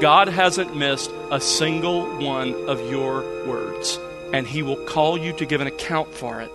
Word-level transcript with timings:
God 0.00 0.26
hasn't 0.26 0.76
missed 0.76 1.10
a 1.30 1.40
single 1.40 2.04
one 2.18 2.52
of 2.68 2.80
your 2.90 3.20
words, 3.46 3.96
and 4.32 4.44
He 4.44 4.60
will 4.60 4.76
call 4.86 5.16
you 5.16 5.32
to 5.34 5.46
give 5.46 5.60
an 5.60 5.68
account 5.68 6.12
for 6.12 6.40
it 6.40 6.50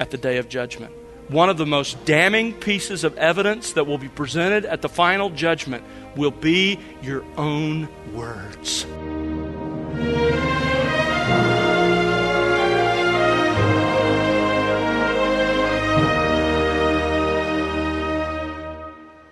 at 0.00 0.10
the 0.10 0.16
day 0.16 0.38
of 0.38 0.48
judgment. 0.48 0.94
One 1.28 1.50
of 1.50 1.58
the 1.58 1.66
most 1.66 2.02
damning 2.06 2.54
pieces 2.54 3.04
of 3.04 3.16
evidence 3.18 3.74
that 3.74 3.86
will 3.86 3.98
be 3.98 4.08
presented 4.08 4.64
at 4.64 4.80
the 4.80 4.88
final 4.88 5.28
judgment 5.28 5.84
will 6.16 6.30
be 6.30 6.80
your 7.02 7.22
own 7.36 7.86
words. 8.14 8.86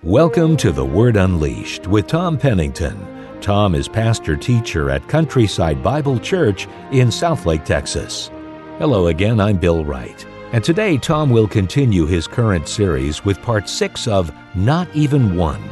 Welcome 0.03 0.57
to 0.59 0.71
The 0.71 0.85
Word 0.85 1.17
Unleashed 1.17 1.87
with 1.87 2.07
Tom 2.07 2.37
Pennington. 2.39 3.18
Tom 3.49 3.75
is 3.75 3.89
pastor 3.89 4.37
teacher 4.37 4.91
at 4.91 5.09
Countryside 5.09 5.83
Bible 5.83 6.19
Church 6.19 6.69
in 6.93 7.09
Southlake, 7.09 7.65
Texas. 7.65 8.31
Hello 8.77 9.07
again, 9.07 9.41
I'm 9.41 9.57
Bill 9.57 9.87
Wright. 9.87 10.27
And 10.53 10.63
today, 10.63 10.99
Tom 10.99 11.31
will 11.31 11.49
continue 11.49 12.05
his 12.05 12.27
current 12.27 12.69
series 12.69 13.25
with 13.25 13.41
part 13.41 13.67
six 13.67 14.07
of 14.07 14.31
Not 14.55 14.87
Even 14.95 15.35
One. 15.35 15.63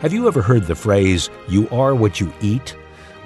Have 0.00 0.14
you 0.14 0.26
ever 0.26 0.40
heard 0.40 0.62
the 0.62 0.74
phrase, 0.74 1.28
you 1.50 1.68
are 1.68 1.94
what 1.94 2.18
you 2.18 2.32
eat? 2.40 2.78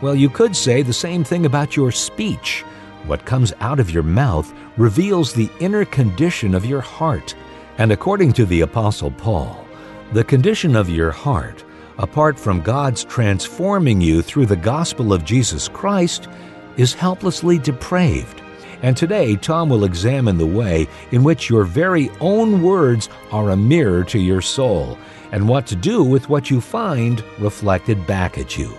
Well, 0.02 0.16
you 0.16 0.30
could 0.30 0.56
say 0.56 0.82
the 0.82 0.92
same 0.92 1.22
thing 1.22 1.46
about 1.46 1.76
your 1.76 1.92
speech. 1.92 2.62
What 3.04 3.24
comes 3.24 3.52
out 3.60 3.78
of 3.78 3.92
your 3.92 4.02
mouth 4.02 4.52
reveals 4.76 5.32
the 5.32 5.48
inner 5.60 5.84
condition 5.84 6.56
of 6.56 6.66
your 6.66 6.80
heart. 6.80 7.36
And 7.78 7.92
according 7.92 8.32
to 8.32 8.46
the 8.46 8.62
Apostle 8.62 9.12
Paul, 9.12 9.64
the 10.12 10.24
condition 10.24 10.74
of 10.74 10.90
your 10.90 11.12
heart, 11.12 11.62
apart 11.98 12.38
from 12.38 12.60
God's 12.60 13.04
transforming 13.04 14.00
you 14.00 14.22
through 14.22 14.46
the 14.46 14.56
gospel 14.56 15.12
of 15.12 15.24
Jesus 15.24 15.68
Christ, 15.68 16.28
is 16.76 16.94
helplessly 16.94 17.58
depraved. 17.58 18.42
And 18.82 18.96
today, 18.96 19.36
Tom 19.36 19.68
will 19.68 19.84
examine 19.84 20.38
the 20.38 20.46
way 20.46 20.86
in 21.10 21.24
which 21.24 21.48
your 21.48 21.64
very 21.64 22.10
own 22.20 22.62
words 22.62 23.08
are 23.32 23.50
a 23.50 23.56
mirror 23.56 24.04
to 24.04 24.18
your 24.18 24.42
soul, 24.42 24.98
and 25.32 25.48
what 25.48 25.66
to 25.66 25.76
do 25.76 26.04
with 26.04 26.28
what 26.28 26.50
you 26.50 26.60
find 26.60 27.24
reflected 27.38 28.06
back 28.06 28.38
at 28.38 28.56
you. 28.56 28.70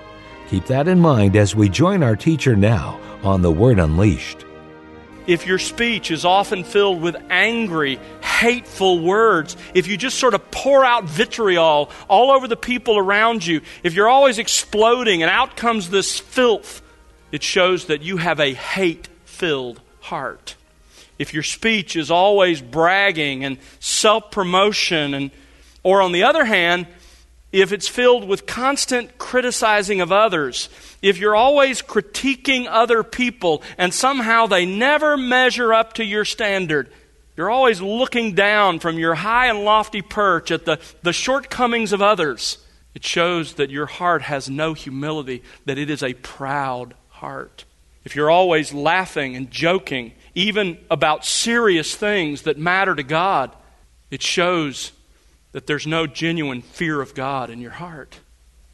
Keep 0.50 0.66
that 0.66 0.88
in 0.88 1.00
mind 1.00 1.36
as 1.36 1.56
we 1.56 1.68
join 1.68 2.04
our 2.04 2.16
teacher 2.16 2.56
now 2.56 3.00
on 3.24 3.42
The 3.42 3.52
Word 3.52 3.80
Unleashed 3.80 4.47
if 5.28 5.46
your 5.46 5.60
speech 5.60 6.10
is 6.10 6.26
often 6.26 6.64
filled 6.64 7.02
with 7.02 7.18
angry, 7.30 8.00
hateful 8.22 9.00
words, 9.00 9.58
if 9.74 9.88
you 9.88 9.98
just 9.98 10.18
sort 10.18 10.34
of 10.34 10.50
pour 10.52 10.84
out 10.84 11.04
vitriol 11.04 11.92
all 12.10 12.32
over 12.32 12.48
the 12.48 12.56
people 12.56 12.98
around 12.98 13.46
you, 13.46 13.62
if 13.84 13.94
you're 13.94 14.08
always 14.08 14.40
exploding 14.40 15.22
and 15.22 15.30
out 15.30 15.58
comes 15.58 15.90
this 15.90 16.18
filth, 16.18 16.82
it 17.32 17.44
shows 17.44 17.86
that 17.86 18.02
you 18.02 18.18
have 18.18 18.40
a 18.40 18.54
hate 18.54 19.10
filled 19.26 19.82
heart. 20.00 20.56
If 21.20 21.34
your 21.34 21.44
speech 21.44 21.96
is 21.96 22.10
always 22.10 22.62
bragging 22.62 23.44
and 23.44 23.58
self 23.80 24.32
promotion, 24.32 25.14
and, 25.14 25.32
or 25.84 26.02
on 26.02 26.14
the 26.14 26.24
other 26.24 26.46
hand, 26.46 26.88
if 27.52 27.72
it's 27.72 27.88
filled 27.88 28.28
with 28.28 28.46
constant 28.46 29.18
criticizing 29.18 30.02
of 30.02 30.12
others, 30.12 30.70
if 31.02 31.18
you're 31.18 31.36
always 31.36 31.82
critiquing 31.82 32.68
other 32.70 33.04
people 33.04 33.64
and 33.78 33.94
somehow 33.94 34.48
they 34.48 34.66
never 34.66 35.18
measure 35.18 35.74
up 35.74 35.94
to 35.94 36.04
your 36.04 36.26
standard, 36.26 36.90
you're 37.38 37.50
always 37.50 37.80
looking 37.80 38.34
down 38.34 38.80
from 38.80 38.98
your 38.98 39.16
high 39.16 39.48
and 39.48 39.64
lofty 39.64 40.02
perch 40.02 40.52
at 40.52 40.66
the, 40.66 40.80
the 41.04 41.14
shortcomings 41.14 41.94
of 41.94 42.02
others, 42.02 42.58
it 42.96 43.06
shows 43.06 43.54
that 43.54 43.70
your 43.70 43.86
heart 43.86 44.24
has 44.24 44.50
no 44.50 44.74
humility, 44.74 45.44
that 45.66 45.78
it 45.78 45.90
is 45.90 46.02
a 46.02 46.16
proud 46.16 46.96
heart. 47.10 47.64
If 48.04 48.16
you're 48.16 48.32
always 48.32 48.74
laughing 48.74 49.36
and 49.36 49.52
joking, 49.52 50.14
even 50.34 50.80
about 50.90 51.26
serious 51.26 51.96
things 51.96 52.44
that 52.44 52.58
matter 52.58 52.96
to 52.96 53.04
God, 53.04 53.56
it 54.10 54.24
shows 54.24 54.94
that 55.52 55.68
there's 55.68 55.88
no 55.88 56.08
genuine 56.08 56.62
fear 56.62 57.02
of 57.02 57.16
God 57.16 57.50
in 57.50 57.62
your 57.62 57.72
heart. 57.72 58.20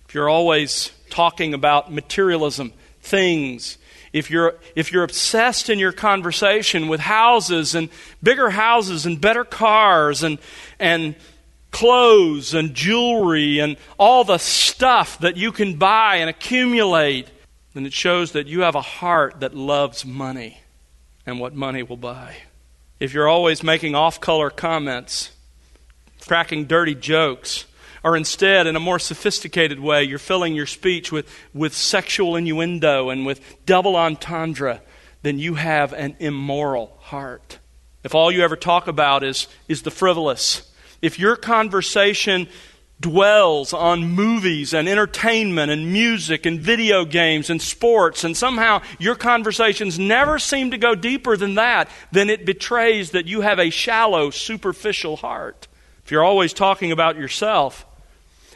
If 0.07 0.16
you're 0.16 0.29
always 0.29 0.91
talking 1.09 1.53
about 1.53 1.91
materialism, 1.91 2.73
things, 3.01 3.78
if 4.13 4.29
you're, 4.29 4.56
if 4.75 4.91
you're 4.91 5.03
obsessed 5.03 5.69
in 5.69 5.79
your 5.79 5.91
conversation 5.91 6.88
with 6.88 7.00
houses 7.00 7.73
and 7.73 7.89
bigger 8.22 8.51
houses 8.51 9.06
and 9.06 9.19
better 9.19 9.44
cars 9.44 10.22
and, 10.23 10.38
and 10.79 11.16
clothes 11.72 12.53
and 12.53 12.75
jewelry 12.75 13.59
and 13.59 13.75
all 13.97 14.23
the 14.23 14.38
stuff 14.38 15.17
that 15.19 15.35
you 15.35 15.51
can 15.51 15.78
buy 15.78 16.17
and 16.17 16.29
accumulate, 16.29 17.28
then 17.73 17.85
it 17.85 17.94
shows 17.94 18.34
that 18.34 18.45
you 18.45 18.61
have 18.61 18.75
a 18.75 18.81
heart 18.81 19.40
that 19.40 19.55
loves 19.55 20.05
money 20.05 20.59
and 21.25 21.40
what 21.40 21.55
money 21.55 21.81
will 21.81 21.97
buy. 21.97 22.35
If 23.00 23.13
you're 23.13 23.28
always 23.28 23.63
making 23.63 23.95
off 23.95 24.22
color 24.22 24.51
comments, 24.51 25.31
cracking 26.28 26.66
dirty 26.66 26.95
jokes, 26.95 27.66
or 28.03 28.17
instead, 28.17 28.67
in 28.67 28.75
a 28.75 28.81
more 28.81 29.00
sophisticated 29.00 29.79
way, 29.79 30.03
you're 30.03 30.19
filling 30.19 30.56
your 30.56 30.66
speech 30.66 31.11
with, 31.11 31.29
with 31.53 31.73
sexual 31.73 32.35
innuendo 32.35 33.09
and 33.09 33.25
with 33.25 33.66
double 33.66 33.95
entendre, 33.95 34.81
then 35.22 35.39
you 35.39 35.56
have 35.56 35.94
an 35.94 36.16
immoral 36.19 36.97
heart. 37.00 37.59
If 38.03 38.13
all 38.13 38.31
you 38.31 38.41
ever 38.41 38.57
talk 38.57 38.88
about 38.88 39.23
is, 39.23 39.47
is 39.69 39.84
the 39.84 39.91
frivolous, 39.91 40.69
if 41.01 41.17
your 41.17 41.35
conversation 41.38 42.47
dwells 43.00 43.73
on 43.73 44.03
movies 44.03 44.73
and 44.73 44.88
entertainment 44.88 45.72
and 45.72 45.91
music 45.91 46.45
and 46.45 46.59
video 46.59 47.03
games 47.05 47.50
and 47.50 47.61
sports, 47.61 48.23
and 48.23 48.35
somehow 48.35 48.81
your 49.00 49.16
conversations 49.16 50.00
never 50.00 50.40
seem 50.40 50.72
to 50.72 50.78
go 50.78 50.95
deeper 50.95 51.35
than 51.35 51.55
that, 51.55 51.90
then 52.11 52.29
it 52.29 52.45
betrays 52.45 53.11
that 53.11 53.25
you 53.25 53.41
have 53.41 53.59
a 53.59 53.69
shallow, 53.69 54.29
superficial 54.29 55.17
heart 55.17 55.67
if 56.03 56.12
you're 56.12 56.24
always 56.24 56.53
talking 56.53 56.91
about 56.91 57.18
yourself, 57.18 57.86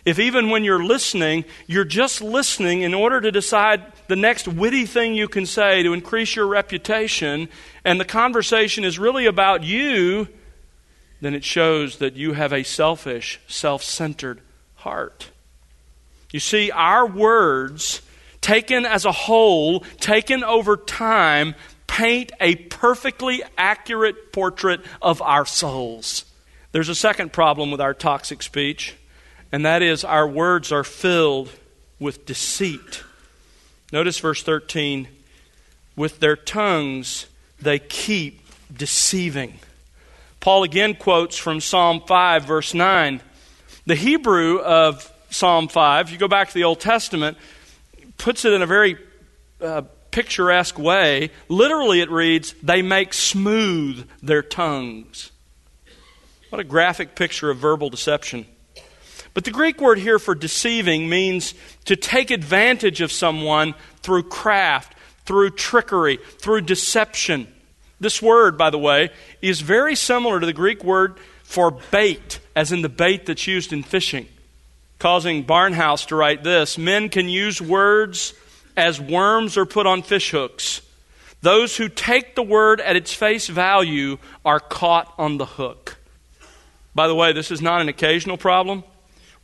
if 0.05 0.19
even 0.19 0.49
when 0.49 0.63
you're 0.63 0.83
listening, 0.83 1.43
you're 1.65 1.83
just 1.83 2.21
listening 2.21 2.81
in 2.81 2.93
order 2.93 3.19
to 3.19 3.29
decide 3.29 3.83
the 4.07 4.15
next 4.15 4.47
witty 4.47 4.85
thing 4.85 5.13
you 5.13 5.27
can 5.27 5.45
say 5.45 5.83
to 5.83 5.91
increase 5.91 6.35
your 6.35 6.47
reputation, 6.47 7.49
and 7.83 7.99
the 7.99 8.05
conversation 8.05 8.85
is 8.85 8.97
really 8.97 9.25
about 9.25 9.63
you, 9.63 10.29
then 11.19 11.33
it 11.33 11.43
shows 11.43 11.97
that 11.97 12.15
you 12.15 12.33
have 12.33 12.53
a 12.53 12.63
selfish, 12.63 13.39
self 13.47 13.83
centered 13.83 14.39
heart. 14.75 15.31
You 16.31 16.39
see, 16.39 16.71
our 16.71 17.05
words, 17.05 18.01
taken 18.39 18.85
as 18.85 19.03
a 19.03 19.11
whole, 19.11 19.81
taken 19.99 20.43
over 20.43 20.77
time, 20.77 21.55
paint 21.87 22.31
a 22.39 22.55
perfectly 22.55 23.43
accurate 23.57 24.31
portrait 24.31 24.81
of 25.01 25.21
our 25.21 25.45
souls. 25.45 26.23
There's 26.77 26.89
a 26.89 26.93
second 26.93 27.33
problem 27.33 27.71
with 27.71 27.81
our 27.81 27.95
toxic 27.95 28.43
speech, 28.43 28.95
and 29.51 29.65
that 29.65 29.81
is 29.81 30.03
our 30.03 30.27
words 30.27 30.71
are 30.71 30.83
filled 30.83 31.49
with 31.99 32.27
deceit. 32.27 33.01
Notice 33.91 34.19
verse 34.19 34.43
13 34.43 35.07
with 35.95 36.19
their 36.19 36.35
tongues 36.35 37.25
they 37.59 37.79
keep 37.79 38.41
deceiving. 38.71 39.57
Paul 40.39 40.61
again 40.61 40.93
quotes 40.93 41.35
from 41.35 41.61
Psalm 41.61 42.03
5, 42.05 42.43
verse 42.45 42.75
9. 42.75 43.21
The 43.87 43.95
Hebrew 43.95 44.59
of 44.59 45.11
Psalm 45.31 45.69
5, 45.69 46.05
if 46.05 46.11
you 46.11 46.19
go 46.19 46.27
back 46.27 46.49
to 46.49 46.53
the 46.53 46.65
Old 46.65 46.79
Testament, 46.79 47.39
puts 48.19 48.45
it 48.45 48.53
in 48.53 48.61
a 48.61 48.67
very 48.67 48.99
uh, 49.61 49.81
picturesque 50.11 50.77
way. 50.77 51.31
Literally, 51.49 52.01
it 52.01 52.11
reads, 52.11 52.53
They 52.61 52.83
make 52.83 53.15
smooth 53.15 54.07
their 54.21 54.43
tongues. 54.43 55.31
What 56.49 56.59
a 56.59 56.63
graphic 56.63 57.15
picture 57.15 57.49
of 57.49 57.57
verbal 57.57 57.89
deception. 57.89 58.45
But 59.33 59.43
the 59.43 59.51
Greek 59.51 59.81
word 59.81 59.99
here 59.99 60.17
for 60.17 60.33
deceiving 60.33 61.09
means 61.09 61.53
to 61.85 61.95
take 61.95 62.31
advantage 62.31 63.01
of 63.01 63.11
someone 63.11 63.75
through 64.01 64.23
craft, 64.23 64.95
through 65.25 65.51
trickery, 65.51 66.17
through 66.39 66.61
deception. 66.61 67.47
This 67.99 68.21
word, 68.21 68.57
by 68.57 68.69
the 68.69 68.77
way, 68.77 69.09
is 69.41 69.61
very 69.61 69.95
similar 69.95 70.39
to 70.39 70.45
the 70.45 70.53
Greek 70.53 70.83
word 70.83 71.19
for 71.43 71.71
bait, 71.91 72.39
as 72.55 72.71
in 72.71 72.81
the 72.81 72.89
bait 72.89 73.25
that's 73.25 73.45
used 73.45 73.73
in 73.73 73.83
fishing. 73.83 74.27
Causing 74.99 75.45
Barnhouse 75.45 76.07
to 76.07 76.15
write 76.15 76.43
this 76.43 76.77
Men 76.77 77.09
can 77.09 77.29
use 77.29 77.61
words 77.61 78.33
as 78.75 79.01
worms 79.01 79.57
are 79.57 79.65
put 79.65 79.85
on 79.85 80.01
fishhooks. 80.01 80.81
Those 81.41 81.77
who 81.77 81.89
take 81.89 82.35
the 82.35 82.43
word 82.43 82.81
at 82.81 82.95
its 82.95 83.13
face 83.13 83.47
value 83.47 84.17
are 84.43 84.59
caught 84.59 85.13
on 85.17 85.37
the 85.37 85.45
hook. 85.45 85.96
By 86.97 87.07
the 87.07 87.13
way, 87.13 87.31
this 87.31 87.51
is 87.51 87.61
not 87.61 87.79
an 87.79 87.89
occasional 87.89 88.37
problem. 88.37 88.83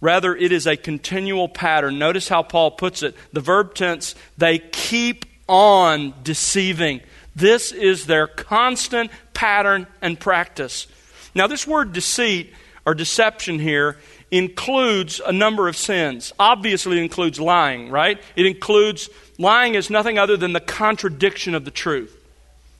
Rather, 0.01 0.35
it 0.35 0.51
is 0.51 0.65
a 0.65 0.75
continual 0.75 1.47
pattern. 1.47 1.99
Notice 1.99 2.27
how 2.27 2.41
Paul 2.41 2.71
puts 2.71 3.03
it. 3.03 3.15
The 3.31 3.41
verb 3.41 3.75
tense, 3.75 4.15
they 4.39 4.57
keep 4.57 5.25
on 5.47 6.15
deceiving. 6.23 7.01
This 7.35 7.71
is 7.71 8.07
their 8.07 8.25
constant 8.25 9.11
pattern 9.35 9.85
and 10.01 10.19
practice. 10.19 10.87
Now, 11.35 11.45
this 11.45 11.67
word 11.67 11.93
deceit 11.93 12.51
or 12.87 12.95
deception 12.95 13.59
here 13.59 13.99
includes 14.31 15.21
a 15.23 15.31
number 15.31 15.67
of 15.67 15.77
sins. 15.77 16.33
Obviously, 16.39 16.99
includes 16.99 17.39
lying, 17.39 17.91
right? 17.91 18.19
It 18.35 18.47
includes 18.47 19.11
lying 19.37 19.75
is 19.75 19.91
nothing 19.91 20.17
other 20.17 20.37
than 20.37 20.53
the 20.53 20.59
contradiction 20.59 21.53
of 21.53 21.65
the 21.65 21.71
truth. 21.71 22.19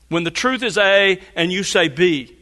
When 0.08 0.24
the 0.24 0.32
truth 0.32 0.64
is 0.64 0.76
A 0.76 1.20
and 1.36 1.52
you 1.52 1.62
say 1.62 1.86
B. 1.86 2.36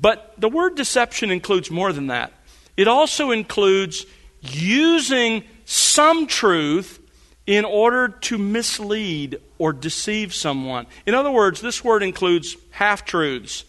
But 0.00 0.34
the 0.38 0.48
word 0.48 0.76
deception 0.76 1.30
includes 1.30 1.70
more 1.70 1.92
than 1.92 2.08
that. 2.08 2.32
It 2.76 2.88
also 2.88 3.30
includes 3.30 4.06
using 4.40 5.42
some 5.64 6.26
truth 6.26 7.00
in 7.46 7.64
order 7.64 8.08
to 8.08 8.38
mislead 8.38 9.40
or 9.56 9.72
deceive 9.72 10.34
someone. 10.34 10.86
In 11.06 11.14
other 11.14 11.30
words, 11.30 11.60
this 11.60 11.82
word 11.82 12.02
includes 12.02 12.56
half 12.70 13.04
truths, 13.04 13.64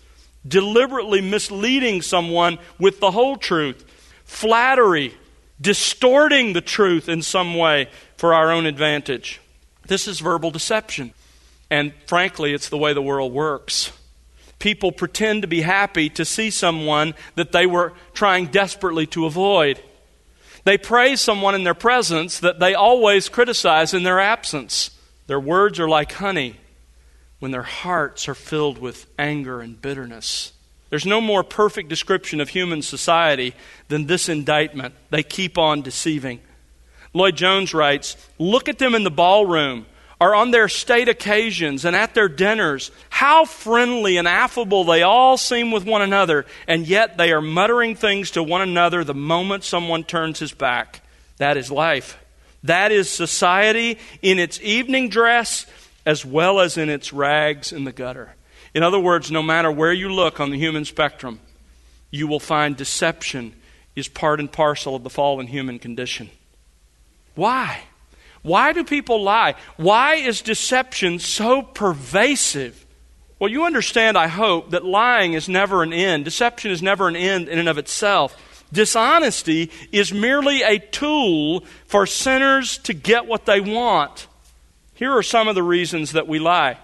deliberately 0.48 1.22
misleading 1.22 2.02
someone 2.02 2.60
with 2.78 3.00
the 3.00 3.12
whole 3.12 3.38
truth, 3.38 3.86
flattery, 4.26 5.14
distorting 5.60 6.54
the 6.54 6.62
truth 6.62 7.10
in 7.10 7.22
some 7.22 7.56
way 7.56 7.90
for 8.18 8.34
our 8.34 8.52
own 8.52 8.66
advantage. 8.66 9.40
This 9.88 10.08
is 10.08 10.20
verbal 10.20 10.52
deception. 10.52 11.14
And 11.72 11.94
frankly, 12.06 12.54
it's 12.54 12.70
the 12.70 12.78
way 12.78 12.94
the 12.94 13.02
world 13.02 13.34
works. 13.34 13.92
People 14.60 14.92
pretend 14.92 15.42
to 15.42 15.48
be 15.48 15.62
happy 15.62 16.10
to 16.10 16.26
see 16.26 16.52
someone 16.52 17.14
that 17.36 17.54
they 17.54 17.66
were 17.66 17.94
trying 18.14 18.48
desperately 18.48 19.08
to 19.08 19.26
avoid. 19.26 19.82
They 20.66 20.78
praise 20.78 21.22
someone 21.22 21.56
in 21.56 21.64
their 21.64 21.74
presence 21.74 22.40
that 22.40 22.60
they 22.60 22.76
always 22.76 23.30
criticize 23.30 23.94
in 23.94 24.04
their 24.04 24.20
absence. 24.20 24.92
Their 25.28 25.40
words 25.40 25.80
are 25.80 25.88
like 25.88 26.12
honey 26.14 26.58
when 27.40 27.52
their 27.52 27.64
hearts 27.64 28.28
are 28.28 28.36
filled 28.36 28.78
with 28.78 29.08
anger 29.18 29.62
and 29.62 29.82
bitterness. 29.82 30.52
There's 30.90 31.06
no 31.06 31.22
more 31.22 31.44
perfect 31.44 31.88
description 31.88 32.42
of 32.42 32.50
human 32.50 32.82
society 32.82 33.54
than 33.88 34.08
this 34.08 34.28
indictment. 34.28 34.96
They 35.10 35.24
keep 35.24 35.58
on 35.58 35.82
deceiving. 35.82 36.42
Lloyd 37.14 37.38
Jones 37.38 37.74
writes 37.74 38.18
Look 38.38 38.68
at 38.68 38.80
them 38.80 38.96
in 38.96 39.04
the 39.04 39.12
ballroom 39.12 39.86
or 40.20 40.36
on 40.36 40.52
their 40.52 40.68
state 40.68 41.08
occasions 41.08 41.86
and 41.86 41.96
at 41.96 42.14
their 42.14 42.28
dinners, 42.28 42.92
how 43.10 43.46
friendly 43.46 44.18
and 44.18 44.28
affable 44.28 44.84
they 44.84 45.02
all 45.02 45.38
seem 45.38 45.72
with 45.72 45.86
one 45.86 46.02
another, 46.02 46.46
and 46.68 46.88
yet 46.88 47.18
they 47.18 47.32
are 47.32 47.42
muttering 47.42 47.96
things 47.96 48.32
to 48.32 48.44
one 48.44 48.62
another 48.62 49.04
the 49.04 49.14
moment 49.14 49.64
someone 49.64 50.04
turns 50.04 50.40
his 50.40 50.52
back. 50.52 51.02
That 51.38 51.56
is 51.56 51.72
life. 51.72 52.18
That 52.64 52.92
is 52.92 53.10
society 53.10 53.98
in 54.22 54.40
its 54.40 54.60
evening 54.62 55.10
dress 55.10 55.66
as 56.06 56.26
well 56.26 56.60
as 56.60 56.78
in 56.78 56.90
its 56.90 57.14
rags 57.14 57.72
in 57.72 57.86
the 57.86 57.92
gutter. 57.92 58.36
In 58.74 58.84
other 58.84 59.00
words, 59.00 59.32
no 59.32 59.42
matter 59.42 59.72
where 59.72 59.94
you 59.94 60.10
look 60.12 60.40
on 60.40 60.50
the 60.50 60.58
human 60.58 60.84
spectrum, 60.84 61.40
you 62.12 62.28
will 62.28 62.40
find 62.40 62.76
deception 62.76 63.54
is 63.96 64.08
part 64.08 64.40
and 64.40 64.52
parcel 64.52 64.96
of 64.96 65.04
the 65.04 65.10
fallen 65.10 65.48
human 65.48 65.80
condition. 65.80 66.30
Why? 67.36 67.82
Why 68.42 68.74
do 68.74 68.84
people 68.84 69.22
lie? 69.22 69.56
Why 69.78 70.16
is 70.16 70.42
deception 70.42 71.20
so 71.20 71.62
pervasive? 71.62 72.86
Well, 73.40 73.50
you 73.50 73.66
understand, 73.66 74.18
I 74.18 74.28
hope, 74.28 74.72
that 74.72 74.86
lying 74.86 75.34
is 75.34 75.48
never 75.48 75.84
an 75.84 75.94
end. 75.94 76.26
Deception 76.26 76.72
is 76.72 76.82
never 76.82 77.08
an 77.08 77.16
end 77.16 77.48
in 77.48 77.58
and 77.58 77.70
of 77.70 77.78
itself. 77.78 78.36
Dishonesty 78.72 79.72
is 79.92 80.14
merely 80.14 80.62
a 80.62 80.78
tool 80.78 81.64
for 81.88 82.06
sinners 82.06 82.78
to 82.80 82.94
get 82.94 83.26
what 83.26 83.46
they 83.46 83.62
want. 83.62 84.28
Here 84.94 85.12
are 85.16 85.24
some 85.24 85.48
of 85.48 85.56
the 85.56 85.64
reasons 85.64 86.12
that 86.12 86.28
we 86.28 86.40
lie. 86.40 86.78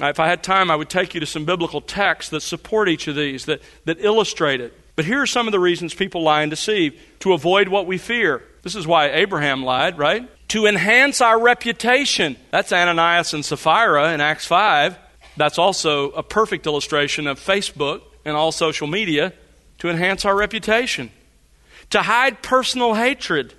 If 0.00 0.20
I 0.20 0.28
had 0.28 0.42
time, 0.42 0.70
I 0.70 0.76
would 0.76 0.88
take 0.88 1.14
you 1.14 1.20
to 1.20 1.26
some 1.26 1.44
biblical 1.44 1.80
texts 1.80 2.30
that 2.30 2.40
support 2.40 2.88
each 2.88 3.08
of 3.08 3.16
these, 3.16 3.44
that, 3.44 3.60
that 3.84 3.98
illustrate 4.00 4.60
it. 4.60 4.72
But 4.96 5.04
here 5.04 5.20
are 5.20 5.26
some 5.26 5.46
of 5.46 5.52
the 5.52 5.60
reasons 5.60 5.94
people 5.94 6.22
lie 6.22 6.42
and 6.42 6.50
deceive 6.50 7.00
to 7.20 7.32
avoid 7.32 7.68
what 7.68 7.86
we 7.86 7.98
fear. 7.98 8.42
This 8.62 8.74
is 8.74 8.86
why 8.86 9.10
Abraham 9.10 9.62
lied, 9.64 9.98
right? 9.98 10.28
To 10.48 10.66
enhance 10.66 11.20
our 11.20 11.38
reputation. 11.38 12.36
That's 12.50 12.72
Ananias 12.72 13.34
and 13.34 13.44
Sapphira 13.44 14.12
in 14.12 14.20
Acts 14.20 14.46
5. 14.46 14.98
That's 15.36 15.58
also 15.58 16.10
a 16.10 16.22
perfect 16.22 16.66
illustration 16.66 17.26
of 17.26 17.38
Facebook 17.38 18.02
and 18.24 18.36
all 18.36 18.50
social 18.50 18.86
media 18.86 19.32
to 19.78 19.88
enhance 19.88 20.24
our 20.24 20.34
reputation, 20.34 21.10
to 21.90 22.02
hide 22.02 22.42
personal 22.42 22.94
hatred, 22.94 23.54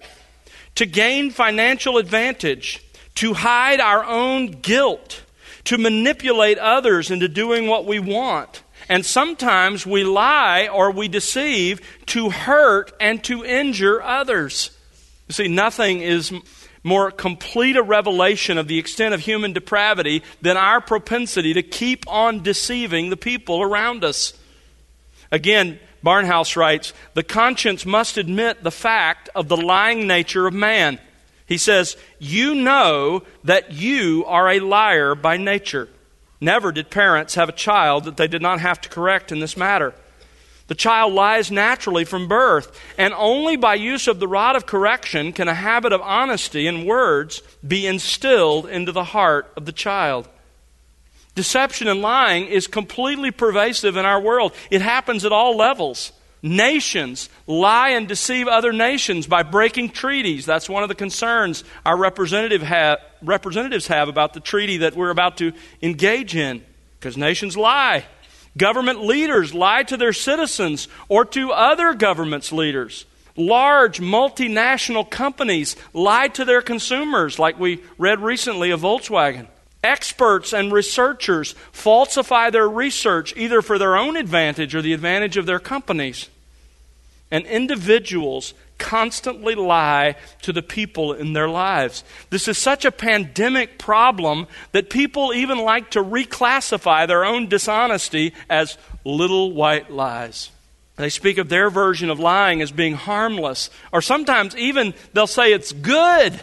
to 0.75 0.85
gain 0.85 1.31
financial 1.31 1.97
advantage, 1.97 2.83
to 3.15 3.33
hide 3.33 3.79
our 3.79 4.03
own 4.03 4.47
guilt, 4.47 5.23
to 5.65 5.77
manipulate 5.77 6.57
others 6.57 7.11
into 7.11 7.27
doing 7.27 7.67
what 7.67 7.85
we 7.85 7.99
want. 7.99 8.63
And 8.89 9.05
sometimes 9.05 9.85
we 9.85 10.03
lie 10.03 10.67
or 10.67 10.91
we 10.91 11.07
deceive 11.07 11.79
to 12.07 12.29
hurt 12.31 12.91
and 12.99 13.23
to 13.25 13.45
injure 13.45 14.01
others. 14.01 14.71
You 15.27 15.33
see, 15.33 15.47
nothing 15.47 16.01
is 16.01 16.33
more 16.83 17.11
complete 17.11 17.75
a 17.75 17.83
revelation 17.83 18.57
of 18.57 18.67
the 18.67 18.79
extent 18.79 19.13
of 19.13 19.21
human 19.21 19.53
depravity 19.53 20.23
than 20.41 20.57
our 20.57 20.81
propensity 20.81 21.53
to 21.53 21.63
keep 21.63 22.05
on 22.07 22.41
deceiving 22.43 23.09
the 23.09 23.17
people 23.17 23.61
around 23.61 24.03
us. 24.03 24.33
Again, 25.31 25.79
Barnhouse 26.03 26.55
writes 26.55 26.93
The 27.13 27.23
conscience 27.23 27.85
must 27.85 28.17
admit 28.17 28.63
the 28.63 28.71
fact 28.71 29.29
of 29.35 29.47
the 29.47 29.57
lying 29.57 30.07
nature 30.07 30.47
of 30.47 30.53
man. 30.53 30.99
He 31.45 31.57
says, 31.57 31.97
You 32.19 32.55
know 32.55 33.23
that 33.43 33.73
you 33.73 34.23
are 34.25 34.49
a 34.49 34.59
liar 34.59 35.15
by 35.15 35.37
nature. 35.37 35.89
Never 36.41 36.71
did 36.71 36.89
parents 36.89 37.35
have 37.35 37.49
a 37.49 37.53
child 37.53 38.05
that 38.05 38.17
they 38.17 38.27
did 38.27 38.41
not 38.41 38.61
have 38.61 38.79
to 38.81 38.89
correct 38.89 39.31
in 39.31 39.39
this 39.39 39.57
matter. 39.57 39.93
The 40.69 40.75
child 40.75 41.13
lies 41.13 41.49
naturally 41.49 42.05
from 42.05 42.27
birth, 42.27 42.79
and 42.95 43.11
only 43.15 43.57
by 43.57 43.73
use 43.73 44.07
of 44.07 44.19
the 44.19 44.27
rod 44.27 44.55
of 44.55 44.67
correction 44.67 45.33
can 45.33 45.47
a 45.47 45.53
habit 45.55 45.91
of 45.91 45.99
honesty 45.99 46.67
in 46.67 46.85
words 46.85 47.41
be 47.67 47.87
instilled 47.87 48.67
into 48.67 48.91
the 48.91 49.03
heart 49.03 49.51
of 49.57 49.65
the 49.65 49.71
child. 49.71 50.29
Deception 51.33 51.87
and 51.87 52.03
lying 52.03 52.45
is 52.45 52.67
completely 52.67 53.31
pervasive 53.31 53.97
in 53.97 54.05
our 54.05 54.21
world. 54.21 54.53
It 54.69 54.83
happens 54.83 55.25
at 55.25 55.31
all 55.31 55.57
levels. 55.57 56.11
Nations 56.43 57.29
lie 57.47 57.89
and 57.89 58.07
deceive 58.07 58.47
other 58.47 58.71
nations 58.71 59.25
by 59.25 59.41
breaking 59.41 59.89
treaties. 59.89 60.45
That's 60.45 60.69
one 60.69 60.83
of 60.83 60.89
the 60.89 60.95
concerns 60.95 61.63
our 61.83 61.97
representative 61.97 62.61
ha- 62.61 62.97
representatives 63.23 63.87
have 63.87 64.07
about 64.07 64.33
the 64.35 64.39
treaty 64.39 64.77
that 64.77 64.95
we're 64.95 65.09
about 65.09 65.37
to 65.37 65.51
engage 65.81 66.35
in, 66.35 66.63
because 66.99 67.17
nations 67.17 67.57
lie. 67.57 68.05
Government 68.57 69.03
leaders 69.03 69.53
lie 69.53 69.83
to 69.83 69.97
their 69.97 70.13
citizens 70.13 70.87
or 71.07 71.25
to 71.25 71.51
other 71.51 71.93
government's 71.93 72.51
leaders. 72.51 73.05
Large 73.35 73.99
multinational 74.01 75.09
companies 75.09 75.75
lie 75.93 76.27
to 76.29 76.43
their 76.43 76.61
consumers, 76.61 77.39
like 77.39 77.57
we 77.59 77.81
read 77.97 78.19
recently 78.19 78.71
of 78.71 78.81
Volkswagen. 78.81 79.47
Experts 79.81 80.51
and 80.51 80.73
researchers 80.73 81.55
falsify 81.71 82.49
their 82.49 82.67
research 82.67 83.33
either 83.37 83.61
for 83.61 83.77
their 83.77 83.95
own 83.95 84.17
advantage 84.17 84.75
or 84.75 84.81
the 84.81 84.93
advantage 84.93 85.37
of 85.37 85.45
their 85.45 85.59
companies. 85.59 86.29
And 87.31 87.45
individuals 87.45 88.53
constantly 88.79 89.53
lie 89.53 90.15
to 90.41 90.51
the 90.51 90.63
people 90.63 91.13
in 91.13 91.33
their 91.33 91.47
lives. 91.47 92.03
This 92.29 92.47
is 92.47 92.57
such 92.57 92.85
a 92.85 92.91
pandemic 92.91 93.77
problem 93.77 94.47
that 94.71 94.89
people 94.89 95.33
even 95.33 95.59
like 95.59 95.91
to 95.91 96.03
reclassify 96.03 97.07
their 97.07 97.25
own 97.25 97.47
dishonesty 97.47 98.33
as 98.49 98.77
little 99.05 99.51
white 99.51 99.91
lies. 99.91 100.49
They 100.95 101.09
speak 101.09 101.37
of 101.37 101.47
their 101.49 101.69
version 101.69 102.09
of 102.09 102.19
lying 102.19 102.61
as 102.61 102.71
being 102.71 102.95
harmless, 102.95 103.69
or 103.93 104.01
sometimes 104.01 104.55
even 104.57 104.93
they'll 105.13 105.27
say 105.27 105.53
it's 105.53 105.71
good. 105.71 106.39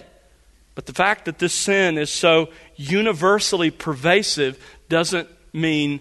But 0.74 0.86
the 0.86 0.94
fact 0.94 1.24
that 1.24 1.38
this 1.38 1.52
sin 1.52 1.98
is 1.98 2.10
so 2.10 2.50
universally 2.76 3.70
pervasive 3.70 4.62
doesn't 4.88 5.28
mean 5.52 6.00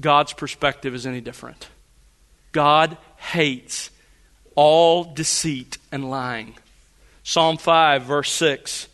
God's 0.00 0.32
perspective 0.32 0.94
is 0.94 1.06
any 1.06 1.20
different. 1.20 1.68
God 2.52 2.96
hates 3.16 3.90
all 4.56 5.04
deceit 5.04 5.78
and 5.92 6.10
lying. 6.10 6.54
Psalm 7.22 7.56
5, 7.56 8.02
verse 8.02 8.32
6. 8.32 8.88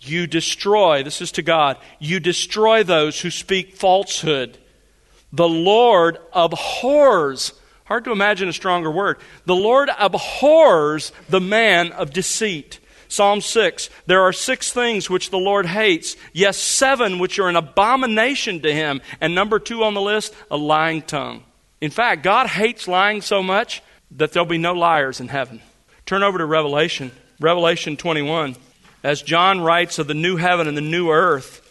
You 0.00 0.26
destroy, 0.26 1.02
this 1.02 1.20
is 1.20 1.32
to 1.32 1.42
God, 1.42 1.78
you 1.98 2.20
destroy 2.20 2.82
those 2.82 3.20
who 3.20 3.30
speak 3.30 3.76
falsehood. 3.76 4.58
The 5.32 5.48
Lord 5.48 6.18
abhors, 6.32 7.52
hard 7.84 8.04
to 8.04 8.12
imagine 8.12 8.48
a 8.48 8.52
stronger 8.52 8.90
word. 8.90 9.18
The 9.46 9.56
Lord 9.56 9.90
abhors 9.98 11.12
the 11.28 11.40
man 11.40 11.92
of 11.92 12.12
deceit. 12.12 12.78
Psalm 13.08 13.40
6 13.40 13.90
There 14.06 14.22
are 14.22 14.32
six 14.32 14.72
things 14.72 15.10
which 15.10 15.30
the 15.30 15.38
Lord 15.38 15.66
hates, 15.66 16.16
yes, 16.32 16.56
seven 16.56 17.18
which 17.18 17.38
are 17.38 17.48
an 17.48 17.56
abomination 17.56 18.60
to 18.62 18.72
him. 18.72 19.00
And 19.20 19.34
number 19.34 19.58
two 19.58 19.82
on 19.84 19.94
the 19.94 20.00
list, 20.00 20.34
a 20.50 20.56
lying 20.56 21.02
tongue. 21.02 21.42
In 21.80 21.90
fact, 21.90 22.22
God 22.22 22.46
hates 22.46 22.88
lying 22.88 23.20
so 23.20 23.42
much 23.42 23.82
that 24.16 24.32
there'll 24.32 24.46
be 24.46 24.58
no 24.58 24.72
liars 24.72 25.20
in 25.20 25.28
heaven. 25.28 25.60
Turn 26.04 26.22
over 26.22 26.38
to 26.38 26.46
Revelation, 26.46 27.12
Revelation 27.40 27.96
21. 27.96 28.56
As 29.02 29.22
John 29.22 29.60
writes 29.60 29.98
of 29.98 30.06
the 30.06 30.14
new 30.14 30.36
heaven 30.36 30.66
and 30.66 30.76
the 30.76 30.80
new 30.80 31.10
earth, 31.10 31.62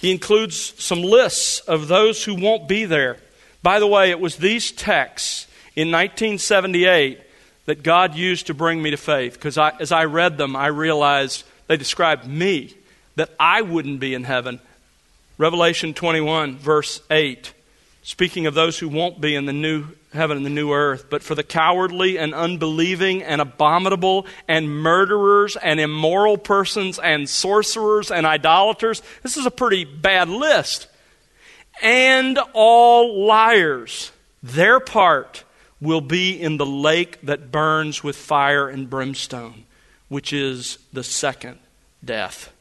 he 0.00 0.10
includes 0.10 0.74
some 0.82 1.02
lists 1.02 1.60
of 1.60 1.88
those 1.88 2.24
who 2.24 2.34
won't 2.34 2.68
be 2.68 2.84
there. 2.84 3.16
By 3.62 3.78
the 3.78 3.86
way, 3.86 4.10
it 4.10 4.20
was 4.20 4.36
these 4.36 4.70
texts 4.70 5.46
in 5.74 5.90
1978 5.90 7.20
that 7.64 7.82
God 7.82 8.14
used 8.14 8.48
to 8.48 8.54
bring 8.54 8.82
me 8.82 8.90
to 8.90 8.96
faith. 8.96 9.34
Because 9.34 9.56
as 9.56 9.92
I 9.92 10.04
read 10.04 10.36
them, 10.36 10.54
I 10.54 10.66
realized 10.66 11.44
they 11.66 11.76
described 11.76 12.26
me, 12.26 12.74
that 13.16 13.30
I 13.38 13.62
wouldn't 13.62 14.00
be 14.00 14.12
in 14.12 14.24
heaven. 14.24 14.60
Revelation 15.38 15.94
21, 15.94 16.58
verse 16.58 17.00
8, 17.10 17.52
speaking 18.02 18.46
of 18.46 18.54
those 18.54 18.78
who 18.78 18.88
won't 18.88 19.20
be 19.20 19.34
in 19.34 19.46
the 19.46 19.52
new 19.52 19.86
heaven 20.14 20.36
and 20.36 20.46
the 20.46 20.50
new 20.50 20.72
earth, 20.72 21.06
but 21.10 21.22
for 21.22 21.34
the 21.34 21.42
cowardly 21.42 22.18
and 22.18 22.34
unbelieving 22.34 23.22
and 23.22 23.40
abominable 23.40 24.26
and 24.48 24.68
murderers 24.68 25.56
and 25.56 25.80
immoral 25.80 26.38
persons 26.38 26.98
and 26.98 27.28
sorcerers 27.28 28.10
and 28.10 28.26
idolaters. 28.26 29.02
This 29.22 29.36
is 29.36 29.46
a 29.46 29.50
pretty 29.50 29.84
bad 29.84 30.28
list. 30.28 30.88
And 31.82 32.38
all 32.52 33.26
liars. 33.26 34.12
Their 34.42 34.80
part 34.80 35.44
will 35.80 36.00
be 36.00 36.40
in 36.40 36.56
the 36.56 36.66
lake 36.66 37.20
that 37.22 37.50
burns 37.50 38.02
with 38.02 38.16
fire 38.16 38.68
and 38.68 38.88
brimstone, 38.88 39.64
which 40.08 40.32
is 40.32 40.78
the 40.92 41.04
second 41.04 41.58
death. 42.04 42.52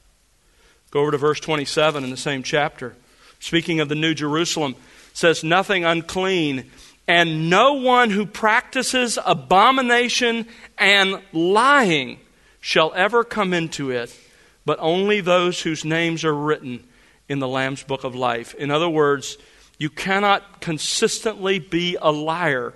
Go 0.92 1.02
over 1.02 1.12
to 1.12 1.18
verse 1.18 1.40
27 1.40 2.04
in 2.04 2.10
the 2.10 2.18
same 2.18 2.44
chapter. 2.44 2.96
Speaking 3.40 3.80
of 3.80 3.90
the 3.90 3.96
New 3.96 4.14
Jerusalem, 4.14 4.76
says, 5.14 5.44
Nothing 5.44 5.86
unclean, 5.86 6.70
and 7.08 7.50
no 7.50 7.74
one 7.74 8.10
who 8.10 8.26
practices 8.26 9.20
abomination 9.26 10.48
and 10.78 11.22
lying 11.34 12.20
shall 12.62 12.94
ever 12.96 13.24
come 13.24 13.54
into 13.54 13.92
it, 13.92 14.18
but 14.66 14.80
only 14.80 15.20
those 15.20 15.62
whose 15.62 15.84
names 15.84 16.24
are 16.24 16.34
written 16.34 16.84
in 17.28 17.40
the 17.40 17.48
Lamb's 17.48 17.84
book 17.84 18.04
of 18.04 18.16
life. 18.16 18.54
In 18.56 18.72
other 18.72 18.90
words, 18.90 19.38
you 19.78 19.90
cannot 19.90 20.62
consistently 20.62 21.60
be 21.60 21.98
a 22.02 22.12
liar 22.12 22.74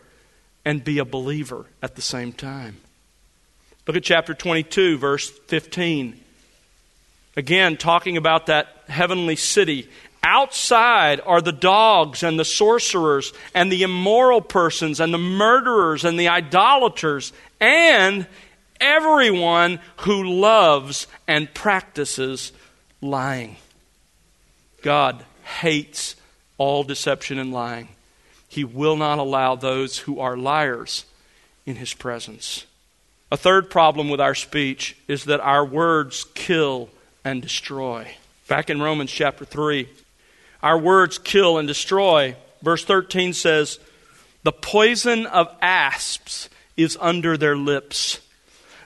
and 0.66 0.84
be 0.84 1.00
a 1.00 1.06
believer 1.06 1.66
at 1.82 1.96
the 1.96 2.02
same 2.02 2.34
time. 2.34 2.78
Look 3.88 3.96
at 3.96 4.04
chapter 4.04 4.34
22, 4.34 4.98
verse 4.98 5.30
15. 5.30 6.20
Again, 7.38 7.78
talking 7.78 8.18
about 8.18 8.48
that 8.48 8.68
heavenly 8.90 9.38
city. 9.38 9.88
Outside 10.24 11.22
are 11.26 11.42
the 11.42 11.52
dogs 11.52 12.24
and 12.24 12.40
the 12.40 12.46
sorcerers 12.46 13.34
and 13.54 13.72
the 13.72 13.84
immoral 13.84 14.42
persons 14.42 15.00
and 15.00 15.14
the 15.14 15.18
murderers 15.18 16.04
and 16.04 16.20
the 16.20 16.28
idolaters 16.28 17.32
and 17.60 18.28
everyone 18.80 19.80
who 19.98 20.24
loves 20.24 21.08
and 21.28 21.54
practices 21.54 22.52
lying. 23.02 23.56
God 24.82 25.24
hates 25.44 26.16
all 26.58 26.84
deception 26.84 27.40
and 27.40 27.54
lying. 27.54 27.90
He 28.48 28.64
will 28.64 28.96
not 28.96 29.20
allow 29.20 29.56
those 29.56 30.00
who 30.00 30.20
are 30.20 30.38
liars 30.38 31.06
in 31.66 31.76
his 31.76 31.94
presence. 31.94 32.66
A 33.32 33.38
third 33.38 33.70
problem 33.70 34.10
with 34.10 34.22
our 34.22 34.36
speech 34.36 34.96
is 35.08 35.26
that 35.26 35.42
our 35.42 35.66
words 35.66 36.26
kill 36.34 36.90
and 37.26 37.42
destroy. 37.42 38.16
Back 38.48 38.70
in 38.70 38.82
Romans 38.82 39.12
chapter 39.12 39.44
3, 39.44 39.90
our 40.62 40.78
words 40.78 41.18
kill 41.18 41.58
and 41.58 41.68
destroy. 41.68 42.36
Verse 42.62 42.84
13 42.84 43.34
says, 43.34 43.80
The 44.44 44.52
poison 44.52 45.26
of 45.26 45.54
asps 45.62 46.50
is 46.76 46.98
under 47.00 47.38
their 47.38 47.56
lips. 47.56 48.20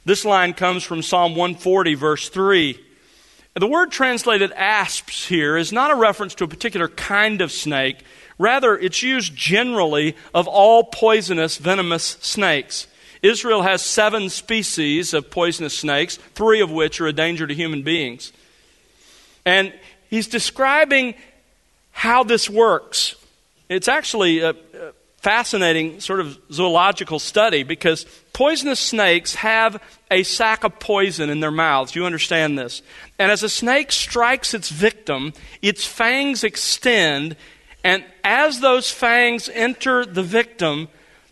This 0.05 0.25
line 0.25 0.53
comes 0.53 0.83
from 0.83 1.01
Psalm 1.01 1.35
140, 1.35 1.93
verse 1.95 2.29
3. 2.29 2.79
The 3.53 3.67
word 3.67 3.91
translated 3.91 4.51
asps 4.53 5.27
here 5.27 5.57
is 5.57 5.71
not 5.73 5.91
a 5.91 5.95
reference 5.95 6.35
to 6.35 6.45
a 6.45 6.47
particular 6.47 6.87
kind 6.87 7.41
of 7.41 7.51
snake, 7.51 8.03
Rather, 8.41 8.75
it's 8.75 9.03
used 9.03 9.35
generally 9.35 10.15
of 10.33 10.47
all 10.47 10.85
poisonous, 10.85 11.57
venomous 11.57 12.17
snakes. 12.21 12.87
Israel 13.21 13.61
has 13.61 13.83
seven 13.83 14.29
species 14.29 15.13
of 15.13 15.29
poisonous 15.29 15.77
snakes, 15.77 16.15
three 16.33 16.59
of 16.59 16.71
which 16.71 16.99
are 16.99 17.05
a 17.05 17.13
danger 17.13 17.45
to 17.45 17.53
human 17.53 17.83
beings. 17.83 18.33
And 19.45 19.71
he's 20.09 20.25
describing 20.25 21.13
how 21.91 22.23
this 22.23 22.49
works. 22.49 23.15
It's 23.69 23.87
actually 23.87 24.39
a, 24.39 24.55
fascinating 25.21 25.99
sort 25.99 26.19
of 26.19 26.35
zoological 26.51 27.19
study 27.19 27.61
because 27.61 28.07
poisonous 28.33 28.79
snakes 28.79 29.35
have 29.35 29.79
a 30.09 30.23
sac 30.23 30.63
of 30.63 30.79
poison 30.79 31.29
in 31.29 31.41
their 31.41 31.51
mouths. 31.51 31.95
You 31.95 32.07
understand 32.07 32.57
this. 32.57 32.81
And 33.19 33.31
as 33.31 33.43
a 33.43 33.49
snake 33.49 33.91
strikes 33.91 34.55
its 34.55 34.69
victim, 34.69 35.33
its 35.61 35.85
fangs 35.85 36.43
extend 36.43 37.35
and 37.83 38.03
as 38.23 38.59
those 38.59 38.91
fangs 38.91 39.49
enter 39.49 40.05
the 40.05 40.23
victim, 40.23 40.87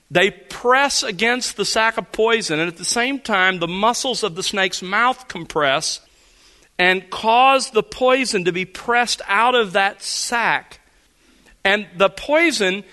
they 0.10 0.32
press 0.32 1.04
against 1.04 1.58
the 1.58 1.66
sac 1.66 1.98
of 1.98 2.12
poison, 2.12 2.60
and 2.60 2.68
at 2.68 2.78
the 2.78 2.86
same 2.86 3.20
time, 3.20 3.60
the 3.60 3.68
muscles 3.68 4.24
of 4.24 4.36
the 4.36 4.42
snake's 4.42 4.82
mouth 4.82 5.28
compress 5.28 6.02
and 6.80 7.10
cause 7.10 7.72
the 7.72 7.84
poison 7.84 8.46
to 8.46 8.54
be 8.54 8.64
pressed 8.64 9.22
out 9.28 9.54
of 9.54 9.74
that 9.74 10.02
sac. 10.02 10.80
And 11.66 11.86
the 11.98 12.10
poison, 12.10 12.86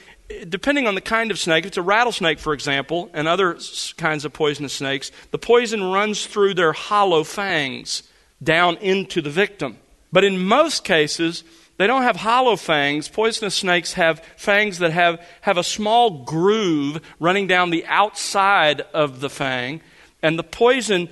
depending 0.48 0.88
on 0.88 0.96
the 0.96 1.00
kind 1.00 1.30
of 1.30 1.38
snake, 1.38 1.64
if 1.64 1.68
it's 1.68 1.76
a 1.76 1.82
rattlesnake, 1.82 2.40
for 2.40 2.52
example, 2.52 3.08
and 3.14 3.28
other 3.28 3.56
kinds 3.96 4.24
of 4.24 4.32
poisonous 4.32 4.72
snakes, 4.72 5.12
the 5.30 5.38
poison 5.38 5.84
runs 5.84 6.26
through 6.26 6.54
their 6.54 6.72
hollow 6.72 7.22
fangs 7.22 8.02
down 8.42 8.76
into 8.78 9.22
the 9.22 9.30
victim. 9.30 9.78
But 10.12 10.24
in 10.24 10.36
most 10.44 10.82
cases, 10.82 11.44
they 11.78 11.86
don't 11.86 12.02
have 12.02 12.16
hollow 12.16 12.56
fangs. 12.56 13.08
Poisonous 13.08 13.54
snakes 13.54 13.92
have 13.92 14.20
fangs 14.36 14.78
that 14.78 14.90
have, 14.90 15.24
have 15.42 15.58
a 15.58 15.62
small 15.62 16.24
groove 16.24 17.00
running 17.20 17.46
down 17.46 17.70
the 17.70 17.86
outside 17.86 18.80
of 18.92 19.20
the 19.20 19.30
fang, 19.30 19.80
and 20.22 20.36
the 20.36 20.42
poison 20.42 21.08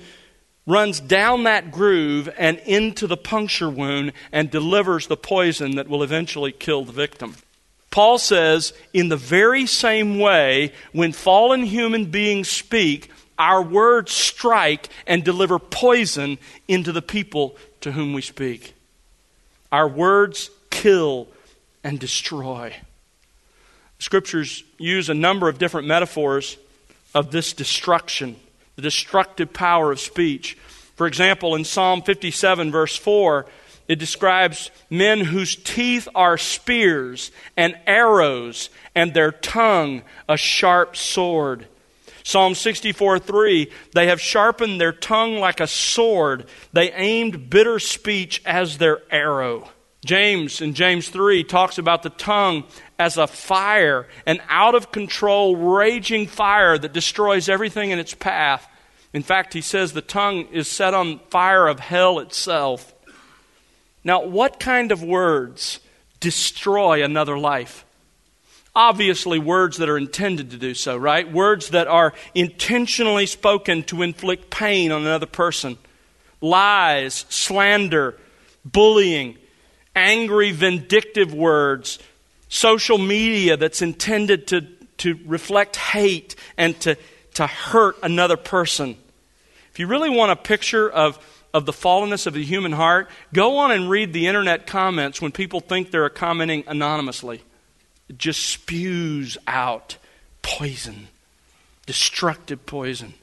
runs 0.67 0.99
down 0.99 1.43
that 1.43 1.71
groove 1.71 2.29
and 2.37 2.57
into 2.65 3.07
the 3.07 3.17
puncture 3.17 3.69
wound 3.69 4.13
and 4.31 4.49
delivers 4.49 5.07
the 5.07 5.17
poison 5.17 5.75
that 5.75 5.87
will 5.87 6.03
eventually 6.03 6.51
kill 6.51 6.83
the 6.83 6.91
victim. 6.91 7.35
Paul 7.91 8.17
says, 8.17 8.73
in 8.93 9.09
the 9.09 9.17
very 9.17 9.65
same 9.65 10.19
way, 10.19 10.73
when 10.91 11.11
fallen 11.11 11.63
human 11.63 12.05
beings 12.05 12.49
speak, 12.49 13.09
our 13.37 13.61
words 13.61 14.11
strike 14.11 14.89
and 15.07 15.23
deliver 15.23 15.59
poison 15.59 16.37
into 16.67 16.91
the 16.91 17.01
people 17.01 17.55
to 17.81 17.91
whom 17.91 18.13
we 18.13 18.21
speak. 18.21 18.73
Our 19.71 19.87
words 19.87 20.49
kill 20.71 21.27
and 21.83 21.99
destroy. 21.99 22.75
Scriptures 23.99 24.63
use 24.77 25.09
a 25.09 25.13
number 25.13 25.47
of 25.47 25.57
different 25.57 25.87
metaphors 25.87 26.57
of 27.13 27.31
this 27.31 27.53
destruction, 27.53 28.35
the 28.75 28.81
destructive 28.81 29.53
power 29.53 29.91
of 29.91 29.99
speech. 29.99 30.57
For 30.95 31.07
example, 31.07 31.55
in 31.55 31.65
Psalm 31.65 32.01
57, 32.01 32.71
verse 32.71 32.95
4, 32.95 33.45
it 33.87 33.99
describes 33.99 34.71
men 34.89 35.21
whose 35.21 35.55
teeth 35.55 36.07
are 36.15 36.37
spears 36.37 37.31
and 37.55 37.77
arrows, 37.85 38.69
and 38.95 39.13
their 39.13 39.31
tongue 39.31 40.03
a 40.27 40.37
sharp 40.37 40.95
sword. 40.95 41.67
Psalm 42.23 42.55
64 42.55 43.19
3, 43.19 43.71
they 43.93 44.07
have 44.07 44.19
sharpened 44.19 44.81
their 44.81 44.91
tongue 44.91 45.37
like 45.37 45.59
a 45.59 45.67
sword. 45.67 46.47
They 46.73 46.91
aimed 46.93 47.51
bitter 47.51 47.77
speech 47.77 48.41
as 48.45 48.79
their 48.79 49.01
arrow. 49.13 49.69
James 50.05 50.61
in 50.61 50.73
James 50.73 51.09
3 51.09 51.43
talks 51.43 51.77
about 51.77 52.03
the 52.03 52.11
tongue 52.11 52.63
as 52.97 53.17
a 53.17 53.27
fire, 53.27 54.07
an 54.25 54.39
out 54.47 54.75
of 54.75 54.91
control, 54.91 55.55
raging 55.55 56.27
fire 56.27 56.77
that 56.77 56.93
destroys 56.93 57.49
everything 57.49 57.89
in 57.89 57.99
its 57.99 58.13
path. 58.13 58.67
In 59.13 59.23
fact, 59.23 59.53
he 59.53 59.61
says 59.61 59.93
the 59.93 60.01
tongue 60.01 60.47
is 60.51 60.67
set 60.67 60.93
on 60.93 61.19
fire 61.29 61.67
of 61.67 61.79
hell 61.79 62.19
itself. 62.19 62.93
Now, 64.03 64.23
what 64.23 64.59
kind 64.59 64.91
of 64.91 65.01
words 65.01 65.79
destroy 66.19 67.03
another 67.03 67.37
life? 67.37 67.83
Obviously, 68.75 69.39
words 69.39 69.77
that 69.77 69.89
are 69.89 69.97
intended 69.97 70.51
to 70.51 70.57
do 70.57 70.73
so, 70.73 70.97
right? 70.97 71.31
Words 71.31 71.69
that 71.69 71.87
are 71.87 72.13
intentionally 72.35 73.25
spoken 73.25 73.83
to 73.83 74.01
inflict 74.01 74.49
pain 74.49 74.91
on 74.91 75.01
another 75.01 75.25
person. 75.25 75.77
Lies, 76.41 77.25
slander, 77.29 78.17
bullying, 78.65 79.37
angry, 79.95 80.51
vindictive 80.51 81.33
words, 81.33 81.99
social 82.49 82.97
media 82.97 83.57
that's 83.57 83.81
intended 83.81 84.47
to, 84.47 84.61
to 84.97 85.19
reflect 85.25 85.75
hate 85.75 86.35
and 86.57 86.79
to, 86.81 86.97
to 87.35 87.47
hurt 87.47 87.97
another 88.03 88.37
person. 88.37 88.97
If 89.71 89.79
you 89.79 89.87
really 89.87 90.09
want 90.09 90.31
a 90.31 90.35
picture 90.35 90.89
of, 90.89 91.19
of 91.53 91.65
the 91.65 91.73
fallenness 91.73 92.27
of 92.27 92.33
the 92.33 92.43
human 92.43 92.71
heart, 92.71 93.09
go 93.33 93.57
on 93.57 93.71
and 93.71 93.89
read 93.89 94.13
the 94.13 94.27
internet 94.27 94.67
comments 94.67 95.21
when 95.21 95.31
people 95.31 95.59
think 95.59 95.91
they're 95.91 96.09
commenting 96.09 96.63
anonymously. 96.67 97.41
It 98.07 98.17
just 98.17 98.41
spews 98.45 99.37
out 99.47 99.97
poison, 100.41 101.07
destructive 101.85 102.65
poison. 102.65 103.15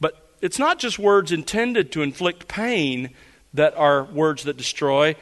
But 0.00 0.30
it's 0.40 0.58
not 0.58 0.78
just 0.78 0.98
words 0.98 1.32
intended 1.32 1.92
to 1.92 2.02
inflict 2.02 2.48
pain 2.48 3.10
that 3.52 3.76
are 3.76 4.04
words 4.04 4.44
that 4.44 4.56
destroy 4.56 5.16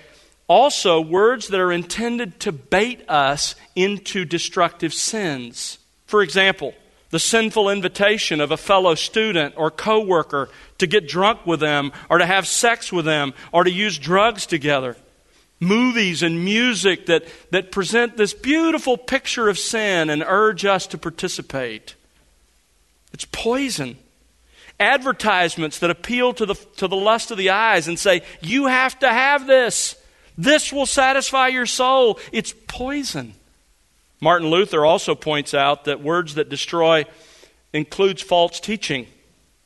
also 0.49 1.01
words 1.01 1.49
that 1.49 1.61
are 1.61 1.71
intended 1.71 2.41
to 2.41 2.53
bait 2.53 3.09
us 3.09 3.55
into 3.77 4.25
destructive 4.25 4.95
sins. 4.95 5.79
For 6.07 6.23
example, 6.23 6.75
the 7.11 7.19
sinful 7.19 7.71
invitation 7.71 8.41
of 8.41 8.51
a 8.51 8.57
fellow 8.57 8.95
student 8.95 9.55
or 9.57 9.71
coworker 9.71 10.49
to 10.79 10.87
get 10.87 11.09
drunk 11.09 11.47
with 11.47 11.61
them 11.61 11.93
or 12.11 12.19
to 12.19 12.27
have 12.27 12.47
sex 12.47 12.93
with 12.93 13.05
them 13.05 13.35
or 13.53 13.65
to 13.65 13.71
use 13.71 13.99
drugs 13.99 14.47
together. 14.47 14.97
Movies 15.61 16.23
and 16.23 16.45
music 16.45 17.07
that, 17.07 17.25
that 17.51 17.73
present 17.73 18.17
this 18.17 18.33
beautiful 18.33 18.97
picture 18.97 19.49
of 19.49 19.59
sin 19.59 20.09
and 20.09 20.23
urge 20.27 20.65
us 20.65 20.87
to 20.87 20.99
participate. 20.99 21.95
It's 23.13 23.25
poison. 23.25 23.99
Advertisements 24.79 25.81
that 25.81 25.91
appeal 25.91 26.33
to 26.35 26.47
the, 26.47 26.55
to 26.77 26.87
the 26.87 26.97
lust 26.97 27.31
of 27.33 27.39
the 27.39 27.51
eyes 27.51 27.89
and 27.89 27.99
say, 27.99 28.23
You 28.41 28.67
have 28.67 28.99
to 29.01 29.09
have 29.09 29.47
this. 29.47 29.97
This 30.39 30.73
will 30.73 30.87
satisfy 30.87 31.49
your 31.49 31.67
soul. 31.67 32.21
It's 32.31 32.55
poison. 32.69 33.35
Martin 34.21 34.49
Luther 34.49 34.87
also 34.87 35.17
points 35.17 35.53
out 35.53 35.85
that 35.85 36.01
words 36.01 36.37
that 36.37 36.49
destroy 36.49 37.05
includes 37.73 38.23
false 38.23 38.61
teaching. 38.61 39.07